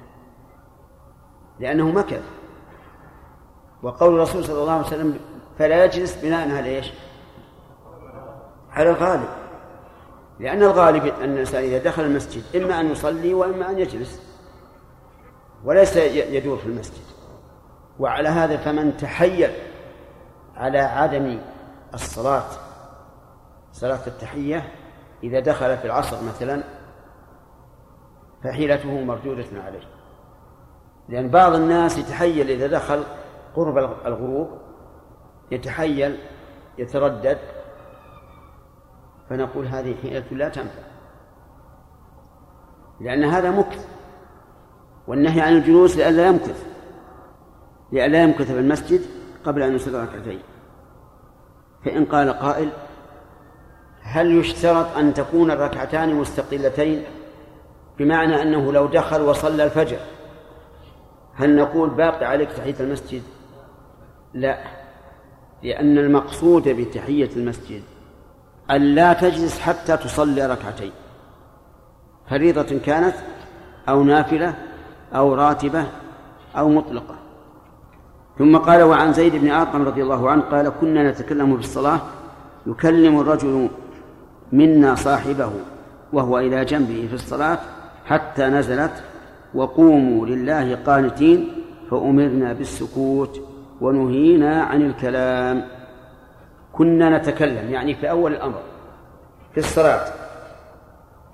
[1.60, 2.22] لأنه مكث
[3.82, 5.20] وقول الرسول صلى الله عليه وسلم
[5.58, 6.92] فلا يجلس بناء على إيش؟
[8.70, 9.28] على الغالب.
[10.40, 14.22] لأن الغالب أن الإنسان إذا دخل المسجد إما أن يصلي وإما أن يجلس
[15.64, 17.04] وليس يدور في المسجد.
[17.98, 19.50] وعلى هذا فمن تحيل
[20.56, 21.38] على عدم
[21.94, 22.67] الصلاة
[23.78, 24.72] صلاة التحية
[25.22, 26.62] إذا دخل في العصر مثلا
[28.44, 29.80] فحيلته مردودة عليه.
[31.08, 33.04] لأن بعض الناس يتحيل إذا دخل
[33.56, 34.48] قرب الغروب
[35.50, 36.18] يتحيل
[36.78, 37.38] يتردد
[39.30, 40.82] فنقول هذه حيلة لا تنفع.
[43.00, 43.88] لأن هذا مكث
[45.06, 46.66] والنهي عن الجلوس لئلا يمكث
[47.92, 49.00] لئلا يمكث في المسجد
[49.44, 50.40] قبل أن يصلي ركعتين.
[51.84, 52.70] فإن قال قائل
[54.10, 57.02] هل يشترط أن تكون الركعتان مستقلتين؟
[57.98, 59.98] بمعنى أنه لو دخل وصلى الفجر
[61.34, 63.22] هل نقول باقي عليك تحية المسجد؟
[64.34, 64.58] لا
[65.62, 67.82] لأن المقصود بتحية المسجد
[68.70, 70.92] أن لا تجلس حتى تصلي ركعتين.
[72.30, 73.14] فريضة كانت
[73.88, 74.54] أو نافلة
[75.14, 75.84] أو راتبة
[76.56, 77.14] أو مطلقة.
[78.38, 82.00] ثم قال وعن زيد بن أرقم رضي الله عنه قال كنا نتكلم في الصلاة
[82.66, 83.68] يكلم الرجل
[84.52, 85.52] منا صاحبه
[86.12, 87.58] وهو إلى جنبه في الصلاة
[88.06, 88.92] حتى نزلت
[89.54, 93.40] وقوموا لله قانتين فأمرنا بالسكوت
[93.80, 95.68] ونهينا عن الكلام.
[96.72, 98.60] كنا نتكلم يعني في أول الأمر
[99.52, 100.12] في الصلاة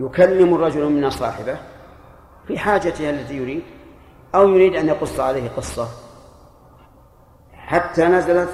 [0.01, 1.57] يكلم الرجل منا صاحبه
[2.47, 3.63] في حاجته التي يريد
[4.35, 5.89] أو يريد أن يقص عليه قصة.
[7.53, 8.49] حتى نزلت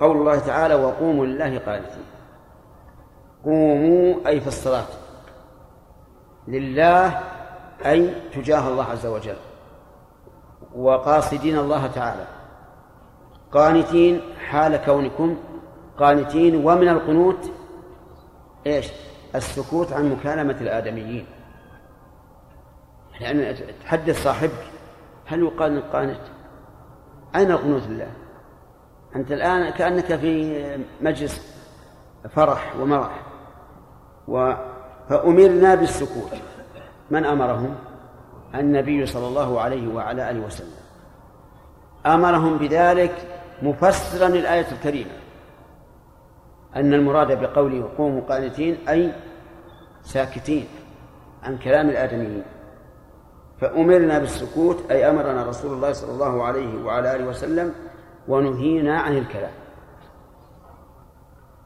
[0.00, 2.04] قول الله تعالى وقوموا لله قانتين.
[3.44, 4.86] قوموا أي في الصلاة.
[6.48, 7.20] لله
[7.86, 9.36] أي تجاه الله عز وجل.
[10.74, 12.26] وقاصدين الله تعالى.
[13.52, 15.36] قانتين حال كونكم.
[15.98, 17.50] قانتين ومن القنوت
[18.66, 18.92] إيش؟
[19.34, 21.26] السكوت عن مكالمة الآدميين.
[23.20, 24.64] لأن تحدث صاحبك.
[25.26, 26.20] هل يقال القانت؟
[27.36, 28.10] أين القنوت لله؟
[29.16, 30.62] أنت الآن كأنك في
[31.00, 31.54] مجلس
[32.30, 33.23] فرح ومرح.
[34.28, 34.52] و
[35.08, 36.32] فأمرنا بالسكوت.
[37.10, 37.74] من أمرهم؟
[38.54, 40.84] النبي صلى الله عليه وعلى آله وسلم.
[42.06, 43.14] أمرهم بذلك
[43.62, 45.10] مفسرا للآية الكريمة.
[46.76, 49.12] أن المراد بقوله قوموا قانتين أي
[50.02, 50.66] ساكتين
[51.42, 52.44] عن كلام الآدميين.
[53.60, 57.74] فأمرنا بالسكوت أي أمرنا رسول الله صلى الله عليه وعلى آله وسلم
[58.28, 59.52] ونهينا عن الكلام.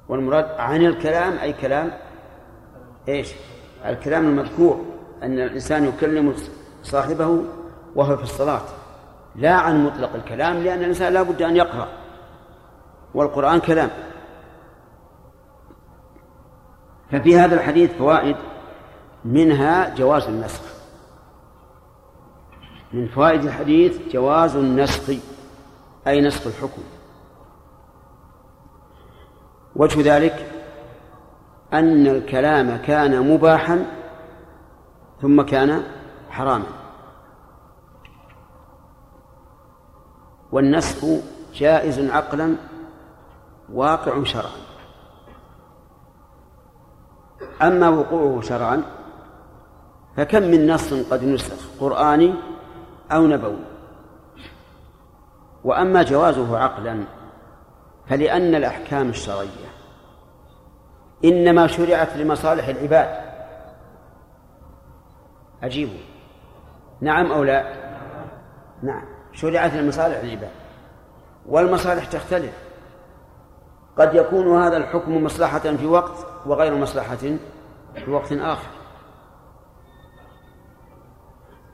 [0.09, 1.91] والمراد عن الكلام أي كلام
[3.09, 3.33] إيش؟
[3.85, 4.85] الكلام المذكور
[5.23, 6.35] أن الإنسان يكلم
[6.83, 7.43] صاحبه
[7.95, 8.63] وهو في الصلاة.
[9.37, 11.89] لا عن مطلق الكلام لأن الإنسان لا بد أن يقرأ.
[13.15, 13.91] والقرآن كلام.
[17.11, 18.37] ففي هذا الحديث فوائد
[19.25, 20.63] منها جواز النسخ.
[22.93, 25.11] من فوائد الحديث جواز النسخ
[26.07, 26.83] أي نسخ الحكم.
[29.77, 30.58] وجه ذلك
[31.73, 33.87] أن الكلام كان مباحا
[35.23, 35.83] ثم كان
[36.31, 36.66] حراما.
[40.53, 41.07] والنسخ
[41.55, 42.57] جائز عقلا
[43.73, 44.69] واقع شرعا.
[47.62, 48.83] أما وقوعه شرعا
[50.16, 52.35] فكم من نص قد نسخ قرآني
[53.12, 53.64] أو نبوي.
[55.64, 57.05] وأما جوازه عقلا
[58.07, 59.67] فلأن الأحكام الشرعية
[61.24, 63.28] إنما شرعت لمصالح العباد.
[65.62, 66.00] أجيبوا
[67.00, 67.74] نعم أو لا؟
[68.82, 69.04] نعم.
[69.32, 70.50] شرعت لمصالح العباد.
[71.46, 72.68] والمصالح تختلف.
[73.99, 77.16] قد يكون هذا الحكم مصلحة في وقت وغير مصلحة
[77.95, 78.68] في وقت آخر.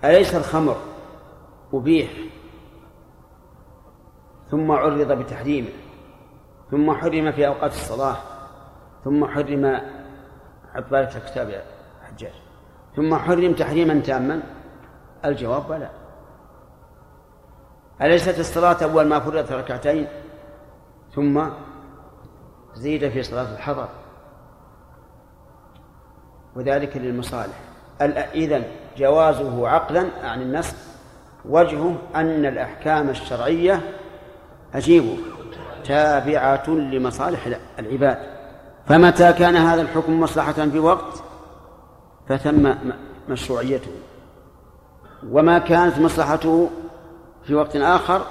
[0.04, 0.76] أليس الخمر
[1.74, 2.10] أبيح؟
[4.50, 5.68] ثم عرض بتحريمه.
[6.70, 8.16] ثم حرم في أوقات الصلاة.
[9.04, 9.80] ثم حرم
[10.74, 11.62] عبارة الكتاب يا
[12.02, 12.32] حجاج
[12.96, 14.42] ثم حرم تحريما تاما.
[15.24, 15.90] الجواب بلى.
[18.02, 20.06] أليست الصلاة أول ما فرضت ركعتين
[21.14, 21.48] ثم
[22.74, 23.88] زيد في صلاة الحضر.
[26.56, 27.60] وذلك للمصالح.
[28.34, 28.64] إذن
[28.96, 30.76] جوازه عقلا عن النسخ
[31.44, 33.80] وجهه أن الأحكام الشرعية
[34.74, 35.18] أجيبه
[35.84, 38.33] تابعة لمصالح العباد.
[38.86, 41.22] فمتى كان هذا الحكم مصلحة في وقت؟
[42.28, 42.74] فثم
[43.28, 43.90] مشروعيته.
[45.30, 46.70] وما كانت مصلحته
[47.44, 48.26] في وقت آخر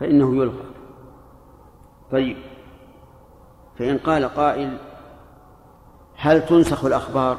[0.00, 0.64] فإنه يلغى
[2.12, 2.36] طيب
[3.78, 4.76] فإن قال قائل
[6.16, 7.38] هل تنسخ الأخبار؟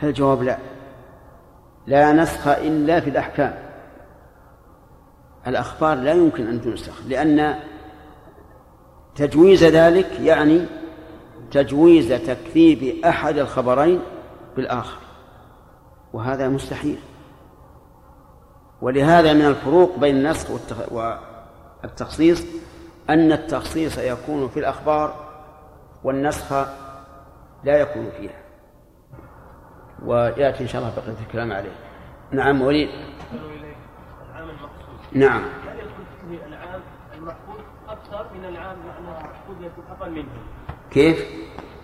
[0.00, 0.58] فالجواب لا.
[1.86, 3.58] لا نسخ إلا في الأحكام.
[5.46, 7.54] الأخبار لا يمكن أن تنسخ لأن
[9.20, 10.66] تجويز ذلك يعني
[11.50, 14.00] تجويز تكذيب أحد الخبرين
[14.56, 14.98] بالآخر
[16.12, 16.98] وهذا مستحيل.
[18.80, 20.50] ولهذا من الفروق بين النسخ
[21.84, 22.46] والتخصيص
[23.10, 25.28] أن التخصيص يكون في الأخبار
[26.04, 26.52] والنسخ
[27.64, 28.40] لا يكون فيها.
[30.04, 31.72] ويأتي إن شاء الله بقية الكلام عليه.
[32.30, 32.88] نعم وليد.
[35.12, 36.80] نعم هل يدخل فيه العام
[38.04, 40.28] أكثر من العام معنى المحفوظ يكون أقل منه؟
[40.90, 41.24] كيف؟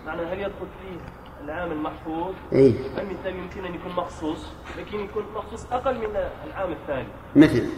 [0.05, 0.97] معنى هل يدخل فيه
[1.45, 6.15] العام المحفوظ إيه أم الثاني يمكن أن يكون مخصوص لكن يكون مخصوص أقل من
[6.47, 7.69] العام الثاني؟ مثل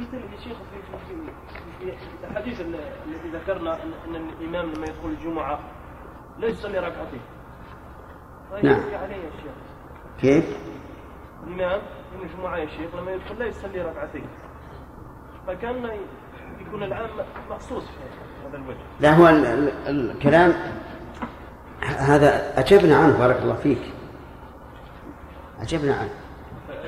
[0.00, 2.74] مثل يا شيخ في في في, الحديث ال-
[3.06, 5.60] الذي ذكرنا ان الإمام لما يدخل الجمعة
[6.38, 7.20] لا يصلي ركعتين.
[8.52, 8.80] طيب نعم.
[8.80, 9.52] عليه يا شيخ.
[10.20, 10.56] كيف؟
[11.46, 11.80] الإمام
[12.14, 14.26] يوم الجمعة يا شيخ لما يدخل لا يصلي ركعتين
[15.46, 15.90] فكان
[16.66, 17.10] يكون العام
[17.50, 18.76] مخصوص في هذا الوجه.
[19.00, 20.52] لا هو ال- ال- الكلام
[21.82, 23.82] هذا أجبنا عنه بارك الله فيك.
[25.60, 26.10] أجبنا عنه.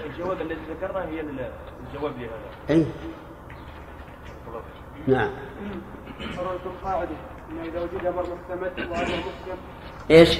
[0.06, 1.51] الجواب الذي ذكرناه هي ال-
[1.86, 2.30] الجواب لهذا.
[2.70, 2.86] أي.
[5.06, 5.30] نعم.
[6.36, 7.10] قررت القاعدة
[7.51, 9.59] أن إذا وجد أمر محتمل وأمر محكم؟
[10.10, 10.39] إيش؟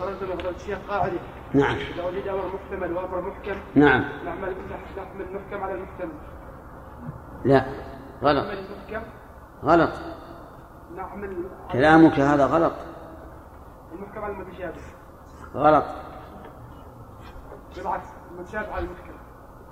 [0.00, 1.18] قررت من الشيخ قاعدة؟
[1.54, 1.76] نعم.
[1.76, 4.04] إذا وجد أمر محتمل وأمر محكم؟ نعم.
[4.24, 4.54] نعمل
[4.96, 6.12] نحمل المحكم على المحتمل
[7.44, 7.64] لا.
[8.22, 8.46] غلط.
[9.64, 9.90] غلط.
[10.96, 12.72] نحمل كلامك هذا غلط.
[13.92, 14.80] المحكم على المتشابه.
[15.54, 15.84] غلط.
[17.76, 19.12] بالعكس المتشابه على المحكم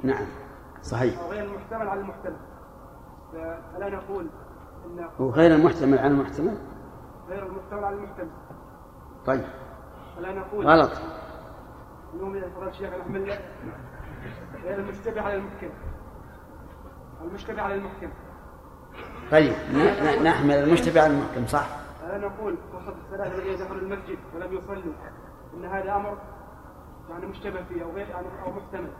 [0.02, 0.26] نعم.
[0.82, 1.20] صحيح.
[1.20, 2.36] أو غير المحتمل على المحتمل.
[3.32, 4.26] فلا نقول
[4.86, 6.58] أن وغير المحتمل عن المحتمل؟
[7.28, 8.30] غير المحتمل على المحتمل.
[9.26, 9.44] طيب.
[10.16, 10.90] فلا نقول غلط.
[12.14, 13.38] اليوم إذا فضل الشيخ نحمل
[14.64, 15.70] غير المشتبه على المحكم
[17.24, 18.10] المشتبه على المحكم.
[19.30, 19.52] طيب
[20.22, 21.66] نحمل المشتبه على المحكم صح؟
[22.04, 24.92] نقول وسط الثلاثة الذين دخلوا المسجد ولم يصلوا
[25.54, 26.18] إن هذا أمر
[27.10, 28.90] يعني مشتبه فيه أو غير يعني أو محتمل.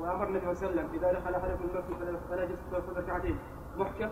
[0.00, 3.38] وأمر النبي صلى الله عليه وسلم إذا دخل أحدكم المسجد فلا- فيصلي ركعتين.
[3.76, 4.08] محكم؟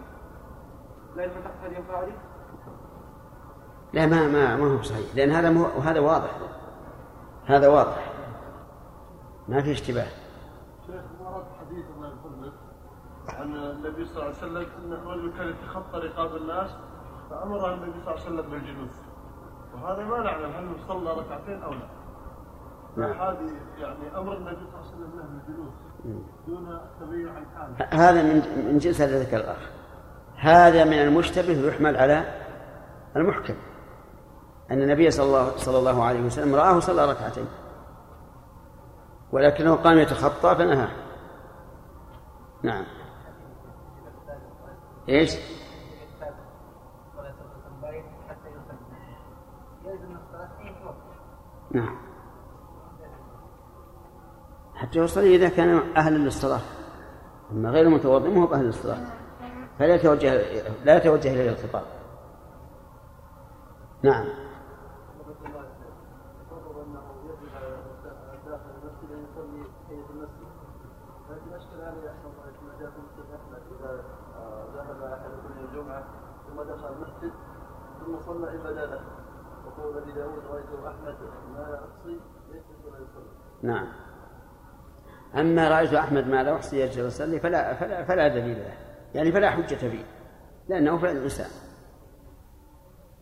[1.17, 2.13] لا تحت هذه القاعدة؟
[3.93, 6.31] لا ما ما ما هو صحيح لأن هذا مو هذا واضح.
[7.47, 8.13] هذا واضح.
[9.49, 10.07] ما في اشتباه
[10.87, 12.53] شيخ ورد حديث الله يفضلك
[13.29, 16.71] عن النبي صلى الله عليه وسلم إن الرجل كان يتخطى رقاب الناس
[17.31, 18.97] فامره النبي صلى الله عليه وسلم بالجلوس.
[19.75, 21.89] وهذا ما نعلم هل صلى ركعتين أو لا.
[22.97, 23.11] نعم.
[23.11, 25.75] هذه يعني أمر النبي صلى الله عليه وسلم له بالجلوس
[26.47, 29.71] دون تبين عن حاله هذا من من جنس الذي ذكر الأخ.
[30.37, 32.25] هذا من المشتبه يحمل على
[33.17, 33.55] المحكم.
[34.71, 37.47] أن النبي صلى الله صلى الله عليه وسلم رآه صلى ركعتين.
[39.33, 40.91] ولكنه قام يتخطى فنهاه.
[42.63, 42.85] نعم.
[45.09, 45.37] إيش؟
[51.71, 51.97] نعم.
[54.75, 56.61] حتى يصلي إذا كان أهلا للصلاة.
[57.53, 59.25] أما غير متوضئ ما هو بأهل للصلاة.
[59.79, 60.35] فلا يتوجه
[60.85, 61.83] لا يتوجه إليه الخطاب
[64.03, 64.27] نعم
[66.51, 67.77] يقرر انه يجب على
[68.47, 70.49] داخل المسجد ان يصلي تحيه المسجد
[71.31, 74.05] لكن اشكل علي احسن الله كما جاء في مسجد احمد اذا
[74.37, 76.05] آه، ذهب احدكم إلى الجمعه
[76.49, 77.33] ثم دخل المسجد
[78.01, 79.01] ثم صلى عباده له
[79.67, 81.17] وقول ابي داود رايته احمد
[81.55, 82.21] ما اقصي
[82.51, 83.87] يجلس ولا يصلي نعم.
[85.37, 88.75] أما رأيت أحمد ما لا يحصي يجلس يصلي فلا فلا فلا دليل له.
[89.15, 90.05] يعني فلا حجة فيه.
[90.69, 91.51] لأنه فعل الإنسان.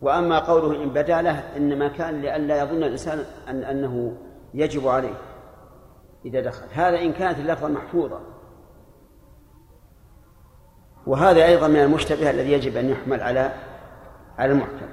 [0.01, 4.17] وأما قوله إن بدا له إنما كان لئلا يظن الإنسان أن أنه
[4.53, 5.15] يجب عليه
[6.25, 6.65] إذا دخل.
[6.73, 8.19] هذا إن كانت اللفظة محفوظة.
[11.07, 13.51] وهذا أيضا من المشتبه الذي يجب أن يحمل على
[14.37, 14.87] على المحكم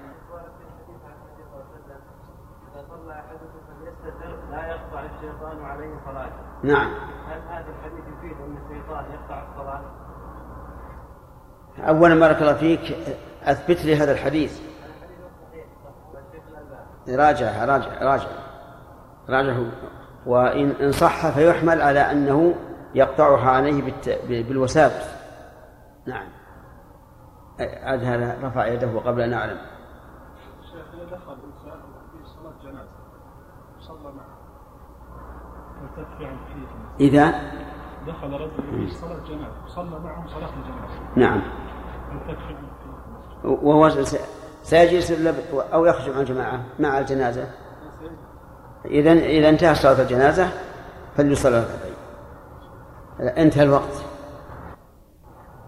[2.75, 6.91] إذا صلى أحدكم فليستتر لا يقطع الشيطان عليه صلاته نعم.
[7.27, 9.81] هل هذا الحديث يفيد أن الشيطان يقطع الصلاة؟
[11.79, 12.97] أولا بارك الله فيك
[13.45, 14.61] أثبت لي هذا الحديث.
[17.09, 18.29] راجع راجع راجع.
[19.29, 19.67] راجعه
[20.27, 22.55] وإن إن صح فيحمل على أنه
[22.95, 23.83] يقطعها عليه.
[24.19, 25.11] بالوساوس.
[26.07, 26.29] نعم.
[27.61, 29.59] عاد هذا رفع يده قبل أن أعلم.
[30.73, 31.81] شيخ إذا دخل إنسان
[32.13, 32.91] في صلاة جنازة
[33.81, 34.30] صلى حديث
[37.01, 37.35] إذا
[38.07, 39.67] دخل رجل في صلاة جنازة.
[39.67, 41.01] صلى معهم صلاة الجنازة.
[41.17, 41.43] نعم.
[43.45, 43.89] وهو
[44.63, 45.27] سيجلس
[45.73, 47.47] أو يخرج مع الجماعة مع الجنازة.
[48.85, 50.49] إذا إذا انتهى صلاة الجنازة
[51.17, 51.95] فليصلي ركعتين.
[53.39, 54.05] انتهى الوقت.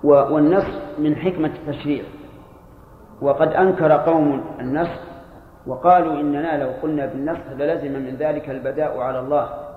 [0.05, 0.69] و- والنسخ
[0.99, 2.05] من حكمة التشريع.
[3.23, 5.01] وقد أنكر قوم النسخ
[5.67, 9.72] وقالوا إننا لو قلنا بالنسخ للزم من ذلك البداء على الله.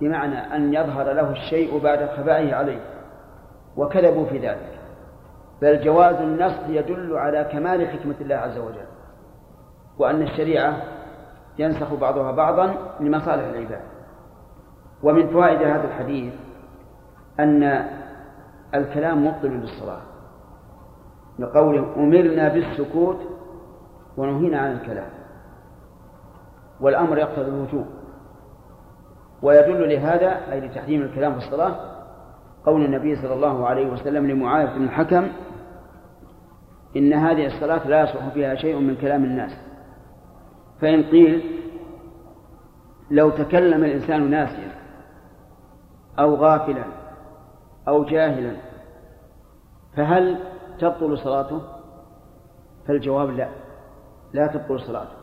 [0.00, 2.80] بمعنى أن يظهر له الشيء بعد خفائه عليه
[3.76, 4.78] وكذبوا في ذلك.
[5.62, 8.86] بل جواز النسخ يدل على كمال حكمة الله عز وجل
[9.98, 10.82] وأن الشريعة
[11.58, 13.80] ينسخ بعضها بعضا لمصالح العباد.
[15.02, 16.34] ومن فوائد هذا الحديث
[17.40, 17.86] أن
[18.74, 20.00] الكلام مبطل للصلاة
[21.38, 23.20] لقوله أمرنا بالسكوت
[24.16, 25.10] ونهينا عن الكلام
[26.80, 27.86] والأمر يقتضي الوجوب.
[29.42, 31.76] ويدل لهذا أي لتحريم الكلام في الصلاة
[32.66, 35.28] قول النبي صلى الله عليه وسلم لمعاذ بن الحكم
[36.96, 39.52] إن هذه الصلاة لا يصلح فيها شيء من كلام الناس.
[40.80, 41.60] فإن قيل
[43.10, 44.72] لو تكلم الإنسان ناسيا
[46.18, 46.84] أو غافلا
[47.88, 48.52] أو جاهلا
[49.96, 50.38] فهل
[50.78, 51.62] تبطل صلاته؟
[52.88, 53.48] فالجواب لا.
[54.32, 55.15] لا تبطل صلاته.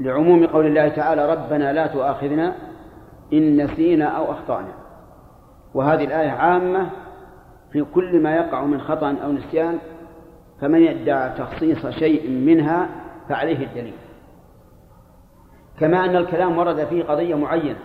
[0.00, 2.54] لعموم قول الله تعالى ربنا لا تؤاخذنا
[3.32, 4.72] إن نسينا أو أخطأنا.
[5.74, 6.90] وهذه الآية عامة
[7.72, 9.78] في كل ما يقع من خطأ أو نسيان
[10.60, 12.88] فمن يدعى تخصيص شيء منها
[13.28, 13.96] فعليه الدليل.
[15.80, 17.78] كما أن الكلام ورد فيه قضية معينة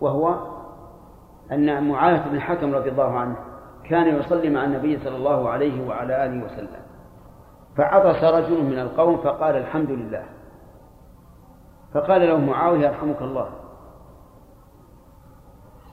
[0.00, 0.38] وهو
[1.52, 3.36] أن معاذ بن الحكم رضي الله عنه
[3.84, 6.85] كان يصلي مع النبي صلى الله عليه وعلى آله وسلم.
[7.76, 10.24] فعطس رجل من القوم فقال الحمد لله.
[11.94, 13.48] فقال له معاوية يرحمك الله.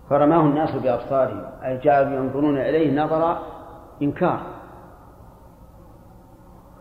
[0.09, 3.37] فرماه الناس بأبصارهم أي جعلوا ينظرون إليه نظر
[4.01, 4.41] إنكار.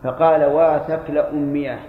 [0.05, 1.81] فقال واتكل أمية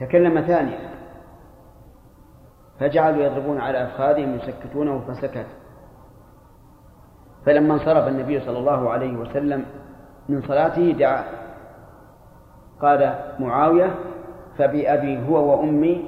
[0.00, 0.90] تكلم ثانية.
[2.80, 5.46] فجعلوا يضربون على أفخاذهم يسكتونه فسكت.
[7.46, 9.64] فلما انصرف النبي صلى الله عليه وسلم
[10.28, 11.24] من صلاته دعا
[12.82, 13.94] قال معاوية
[14.58, 16.04] فبأبي هو وأمي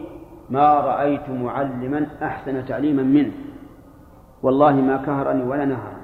[0.51, 3.33] ما رأيت معلما أحسن تعليما منه
[4.43, 6.03] والله ما كهرني ولا نهرني.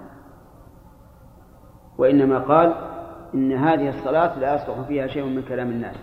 [1.98, 2.74] وإنما قال
[3.34, 5.96] إن هذه الصلاة لا يصلح فيها شيء من كلام الناس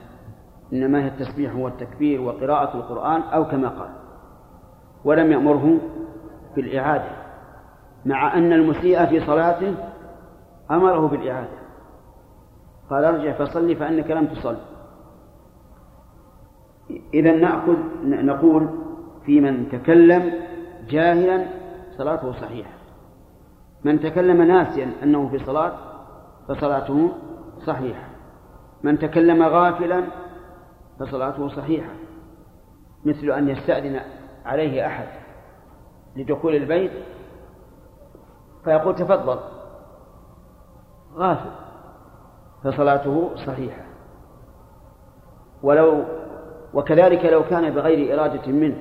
[0.74, 3.90] إنما هي التسبيح والتكبير وقراءة القرآن أو كما قال
[5.06, 5.78] ولم يأمره
[6.56, 7.10] بالإعادة
[8.06, 9.76] مع أن المسيء في صلاته
[10.72, 11.65] أمره بالإعادة.
[12.90, 14.58] قال ارجع فصلي فإنك لم تصل.
[17.14, 18.70] إذا نأخذ نقول
[19.26, 20.34] في من تكلم
[20.90, 21.46] جاهلا
[21.98, 22.70] صلاته صحيحة.
[23.84, 25.74] من تكلم ناسيا أنه في صلاة
[26.48, 27.12] فصلاته
[27.66, 28.08] صحيحة.
[28.84, 30.04] من تكلم غافلا
[31.00, 31.92] فصلاته صحيحة.
[33.06, 34.02] مثل أن يستأذن
[34.46, 35.08] عليه أحد
[36.16, 36.92] لدخول البيت
[38.64, 39.40] فيقول تفضل.
[41.16, 41.65] غافل.
[42.66, 43.86] فصلاته صحيحة.
[45.64, 46.04] ولو
[46.74, 48.78] وكذلك لو كان بغير إرادة منه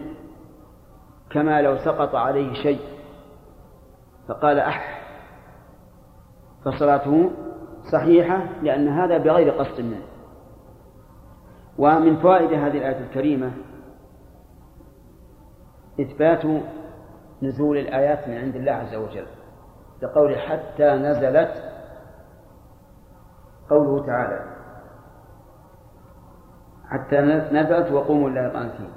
[1.30, 2.80] كما لو سقط عليه شيء
[4.28, 5.04] فقال أح
[6.64, 7.30] فصلاته
[7.92, 10.02] صحيحة لأن هذا بغير قصد منه.
[11.78, 13.52] ومن فوائد هذه الآية الكريمة
[16.00, 16.42] إثبات
[17.42, 19.26] نزول الآيات من عند الله عز وجل
[20.02, 21.73] لقول حتى نزلت
[23.70, 24.40] قوله تعالى
[26.88, 27.20] حتى
[27.52, 28.90] نزلت وقوموا لله قانتين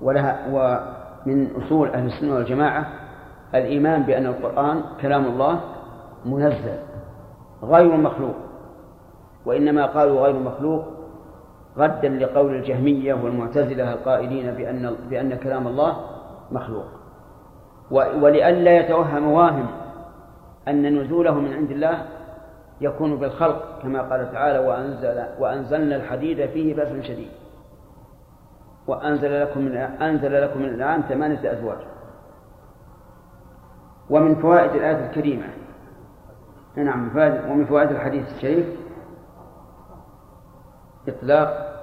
[0.00, 2.86] ولها ومن أصول أهل السنة والجماعة
[3.54, 5.60] الإيمان بأن القرآن كلام الله
[6.24, 6.78] منزل
[7.62, 8.34] غير مخلوق
[9.46, 10.84] وإنما قالوا غير مخلوق
[11.78, 15.96] ردا لقول الجهمية والمعتزلة القائلين بأن بأن كلام الله
[16.52, 16.84] مخلوق.
[17.90, 19.66] ولئلا يتوهم واهم
[20.68, 22.06] أن نزوله من عند الله
[22.80, 27.30] يكون بالخلق كما قال تعالى وأنزل وأنزلنا الحديد فيه بأس شديد.
[28.86, 31.78] وأنزل لكم من أنزل لكم من الأنعام ثمانية أزواج.
[34.10, 35.46] ومن فوائد الآية الكريمة.
[36.76, 37.10] نعم
[37.50, 38.66] ومن فوائد الحديث الشريف
[41.08, 41.74] إطلاق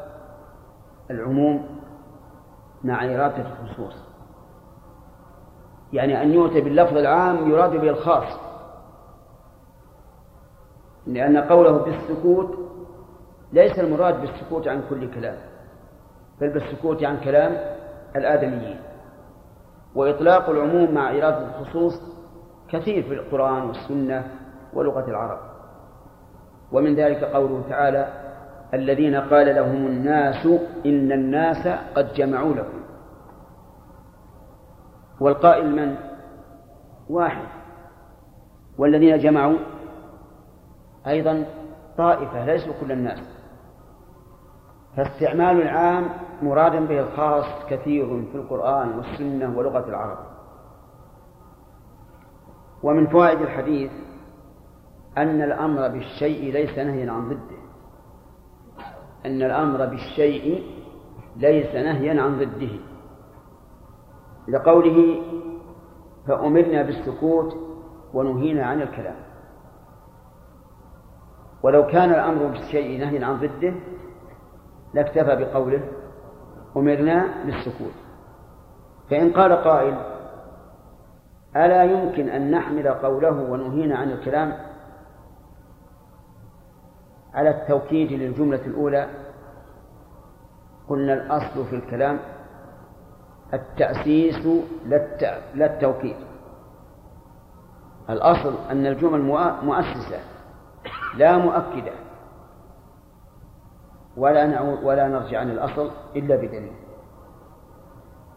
[1.11, 1.79] العموم
[2.83, 3.95] مع إرادة الخصوص.
[5.93, 8.44] يعني أن يؤتى باللفظ العام يراد به الخاص.
[11.07, 12.57] لأن قوله بالسكوت
[13.53, 15.37] ليس المراد بالسكوت عن كل كلام
[16.41, 17.57] بل بالسكوت عن كلام
[18.15, 18.79] الآدميين.
[19.95, 22.01] وإطلاق العموم مع إرادة الخصوص
[22.69, 24.31] كثير في القرآن والسنة
[24.73, 25.39] ولغة العرب.
[26.71, 28.07] ومن ذلك قوله تعالى
[28.73, 30.45] الذين قال لهم الناس
[30.85, 32.79] إن الناس قد جمعوا لكم.
[35.19, 35.95] والقائل من؟
[37.09, 37.47] واحد.
[38.77, 39.57] والذين جمعوا
[41.07, 41.45] أيضا
[41.97, 43.19] طائفة ليسوا كل الناس.
[44.97, 46.09] فاستعمال العام
[46.41, 50.17] مراد به الخاص كثير في القرآن والسنة ولغة العرب.
[52.83, 53.91] ومن فوائد الحديث
[55.17, 57.57] أن الأمر بالشيء ليس نهيا عن ضده.
[59.25, 60.63] أن الأمر بالشيء
[61.35, 62.79] ليس نهيا عن ضده.
[64.47, 65.21] لقوله
[66.27, 67.57] فأمرنا بالسكوت
[68.13, 69.24] ونهينا عن الكلام.
[71.65, 73.73] ولو كان الأمر بالشيء نهيا عن ضده
[74.93, 75.81] لاكتفى بقوله
[76.77, 77.93] أمرنا بالسكوت.
[79.09, 79.97] فإن قال قائل
[81.55, 84.57] ألا يمكن أن نحمل قوله ونهينا عن الكلام
[87.33, 89.07] على التوكيد للجملة الأولى؟
[90.89, 92.19] قلنا الأصل في الكلام
[93.53, 94.47] التأسيس
[95.55, 96.15] لا التوكيد.
[98.09, 99.21] الأصل أن الجمل
[99.63, 100.34] مؤسسة.
[101.17, 101.91] لا مؤكدة.
[104.17, 106.71] ولا نعود ولا نرجع عن الأصل إلا بدليل.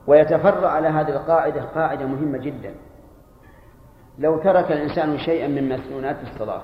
[0.07, 2.75] ويتفرع على هذه القاعدة قاعدة مهمة جدا.
[4.19, 6.63] لو ترك الإنسان شيئا من مسنونات الصلاة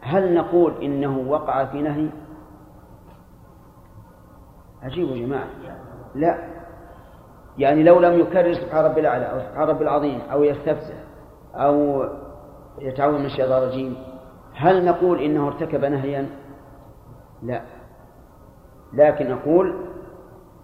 [0.00, 2.08] هل نقول إنه وقع في نهي؟
[4.82, 5.46] عجيب يا جماعة.
[6.14, 6.38] لا.
[7.58, 10.94] يعني لو لم يكرر سبحان ربي الأعلى أو سبحان ربي العظيم أو يستفزه
[11.54, 12.04] أو
[12.78, 13.96] يتعوذ من الشيطان الرجيم
[14.62, 16.26] هل نقول إنه ارتكب نهيا؟
[17.42, 17.62] لا.
[18.92, 19.74] لكن نقول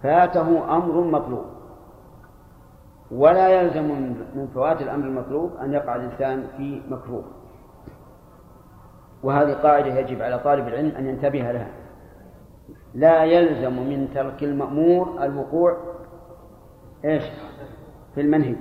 [0.03, 1.45] فاته أمر مطلوب.
[3.11, 3.83] ولا يلزم
[4.35, 7.23] من فوات الأمر المطلوب أن يقع الإنسان في مكروه.
[9.23, 11.67] وهذه قاعدة يجب على طالب العلم أن ينتبه لها.
[12.93, 15.77] لا يلزم من ترك المأمور الوقوع
[17.05, 17.23] إيش؟
[18.15, 18.55] في المنهي.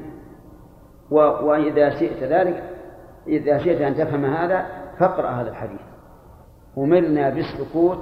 [1.11, 2.63] وإذا شئت ذلك
[3.27, 5.81] إذا شئت أن تفهم هذا فاقرأ هذا الحديث.
[6.79, 7.99] أمرنا بالسكوت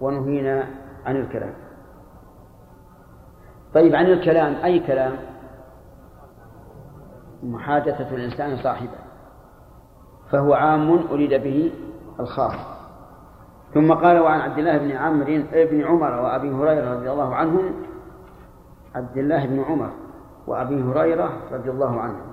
[0.00, 0.66] ونهينا
[1.06, 1.54] عن الكلام.
[3.74, 5.16] طيب عن الكلام أي كلام؟
[7.42, 8.98] محادثة الإنسان صاحبه
[10.30, 11.72] فهو عام أريد به
[12.20, 12.78] الخاص.
[13.74, 17.72] ثم قال وعن عبد الله بن عمرو بن عمر وأبي هريرة رضي الله عنهم.
[18.94, 19.90] عبد الله بن عمر
[20.46, 22.27] وأبي هريرة رضي الله عنهم.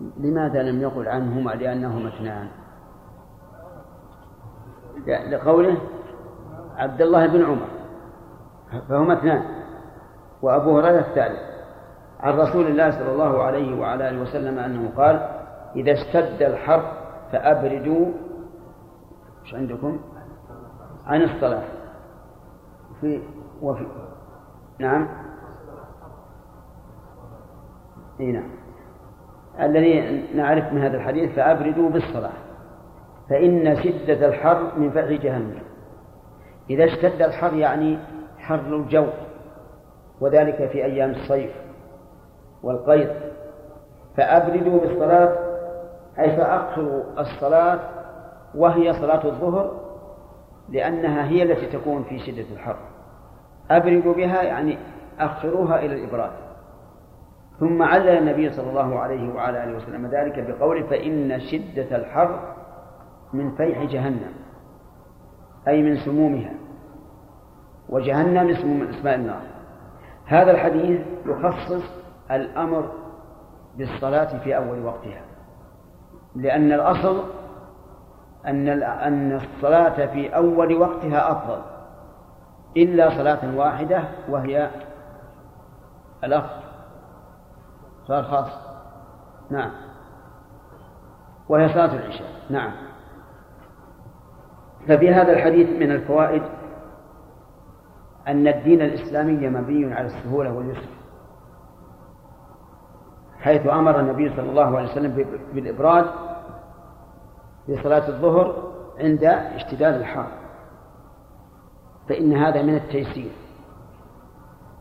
[0.00, 2.48] لماذا لم يقل عنهما؟ لأنهما اثنان.
[5.06, 5.76] لقوله
[6.76, 7.68] عبد الله بن عمر.
[8.88, 9.42] فهما اثنان.
[10.42, 11.40] وأبو هريرة الثالث.
[12.20, 15.28] عن رسول الله صلى الله عليه وعلى آله وسلم أنه قال
[15.76, 16.92] إذا اشتد الحر
[17.32, 18.06] فأبردوا.
[19.44, 20.00] إيش عندكم؟
[21.06, 21.64] عن الصلاة.
[23.00, 23.22] في
[23.62, 23.86] وفي
[24.78, 25.08] نعم.
[28.20, 28.57] إي نعم.
[29.60, 32.32] الذي نعرف من هذا الحديث فأبردوا بالصلاة.
[33.30, 35.62] فإن شدة الحر من فعل جهنم.
[36.70, 37.98] إذا اشتد الحر يعني
[38.38, 39.06] حر الجو
[40.20, 41.50] وذلك في أيام الصيف
[42.62, 43.08] والقيض
[44.16, 45.36] فأبردوا بالصلاة
[46.18, 47.80] أي فأقصروا الصلاة
[48.54, 49.80] وهي صلاة الظهر
[50.68, 52.76] لأنها هي التي تكون في شدة الحر.
[53.70, 54.78] أبردوا بها يعني
[55.20, 56.30] أخروها إلى الإبراد.
[57.60, 62.54] ثم علل النبي صلى الله عليه وعلى آله وسلم ذلك بقوله فإن شدة الحر
[63.32, 64.32] من فيح جهنم
[65.68, 66.52] أي من سمومها
[67.88, 69.40] وجهنم اسم من أسماء النار.
[70.26, 71.84] هذا الحديث يخصص
[72.30, 72.90] الأمر
[73.76, 75.20] بالصلاة في أول وقتها
[76.36, 77.24] لأن الأصل
[78.46, 81.62] أن أن الصلاة في أول وقتها أفضل
[82.76, 84.70] إلا صلاة واحدة وهي
[86.24, 86.67] الأخ
[88.08, 88.50] صلاة خاص
[89.50, 89.70] نعم.
[91.48, 92.28] وهي صلاة العشاء.
[92.50, 92.72] نعم.
[94.88, 96.42] ففي هذا الحديث من الفوائد
[98.28, 100.88] أن الدين الإسلامي مبني على السهولة واليسر.
[103.40, 106.06] حيث أمر النبي صلى الله عليه وسلم بالإبراد
[107.66, 110.28] في صلاة الظهر عند اشتداد الحر
[112.08, 113.32] فإن هذا من التيسير.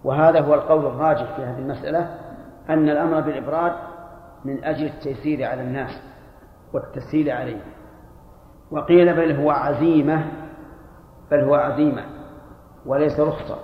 [0.03, 2.26] وهذا هو القول الراجح في هذه المسألة
[2.69, 3.73] أن الأمر بالإبراد
[4.45, 6.01] من أجل التيسير على الناس
[6.73, 7.61] والتسهيل عليهم.
[8.71, 10.25] وقيل بل هو عزيمة
[11.31, 12.03] بل هو عزيمة
[12.85, 13.57] وليس رخصة.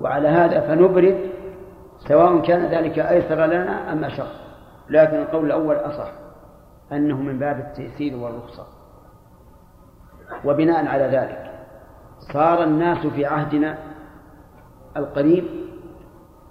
[0.00, 1.30] وعلى هذا فنبرد
[2.08, 4.32] سواء كان ذلك أيسر لنا أم أشق
[4.88, 6.12] لكن القول الأول أصح
[6.92, 8.66] أنه من باب التيسير والرخصة.
[10.44, 11.50] وبناء على ذلك
[12.32, 13.78] صار الناس في عهدنا
[14.96, 15.44] القريب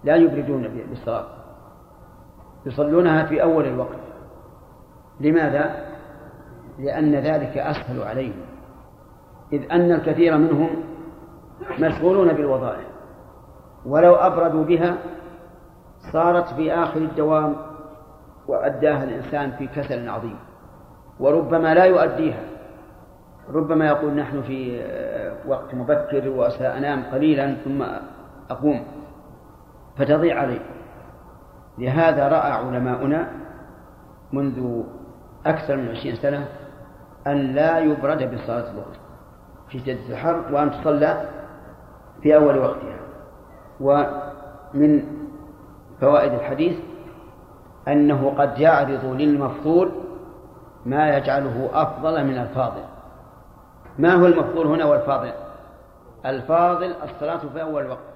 [0.04, 1.39] لا يبردون بالصلاة.
[2.66, 4.00] يصلونها في أول الوقت.
[5.20, 5.86] لماذا؟
[6.80, 8.42] لأن ذلك أسهل عليهم.
[9.54, 10.70] إذ أن الكثير منهم
[11.80, 12.88] مشغولون بالوظائف.
[13.86, 14.98] ولو أبردوا بها
[16.14, 17.56] صارت في آخر الدوام
[18.48, 20.40] وأداها الإنسان في كسل عظيم.
[21.20, 22.44] وربما لا يؤديها.
[23.54, 24.82] ربما يقول نحن في
[25.48, 27.84] وقت مبكر وسأنام قليلا ثم
[28.50, 28.84] أقوم.
[29.98, 30.60] فتضيع عليه.
[31.80, 33.28] لهذا رأى علماؤنا
[34.34, 34.84] منذ
[35.46, 36.48] أكثر من عشرين سنة
[37.28, 38.96] أن لا يبرد بصلاة الظهر
[39.70, 41.26] في شدة الحر وأن تصلى
[42.22, 43.00] في أول وقتها.
[43.80, 45.04] ومن
[46.02, 46.78] فوائد الحديث
[47.88, 49.92] أنه قد يعرض للمفضول
[50.86, 52.84] ما يجعله أفضل من الفاضل.
[53.98, 55.32] ما هو المفضول هنا والفاضل؟
[56.26, 58.09] الفاضل الصلاة في أول وقت.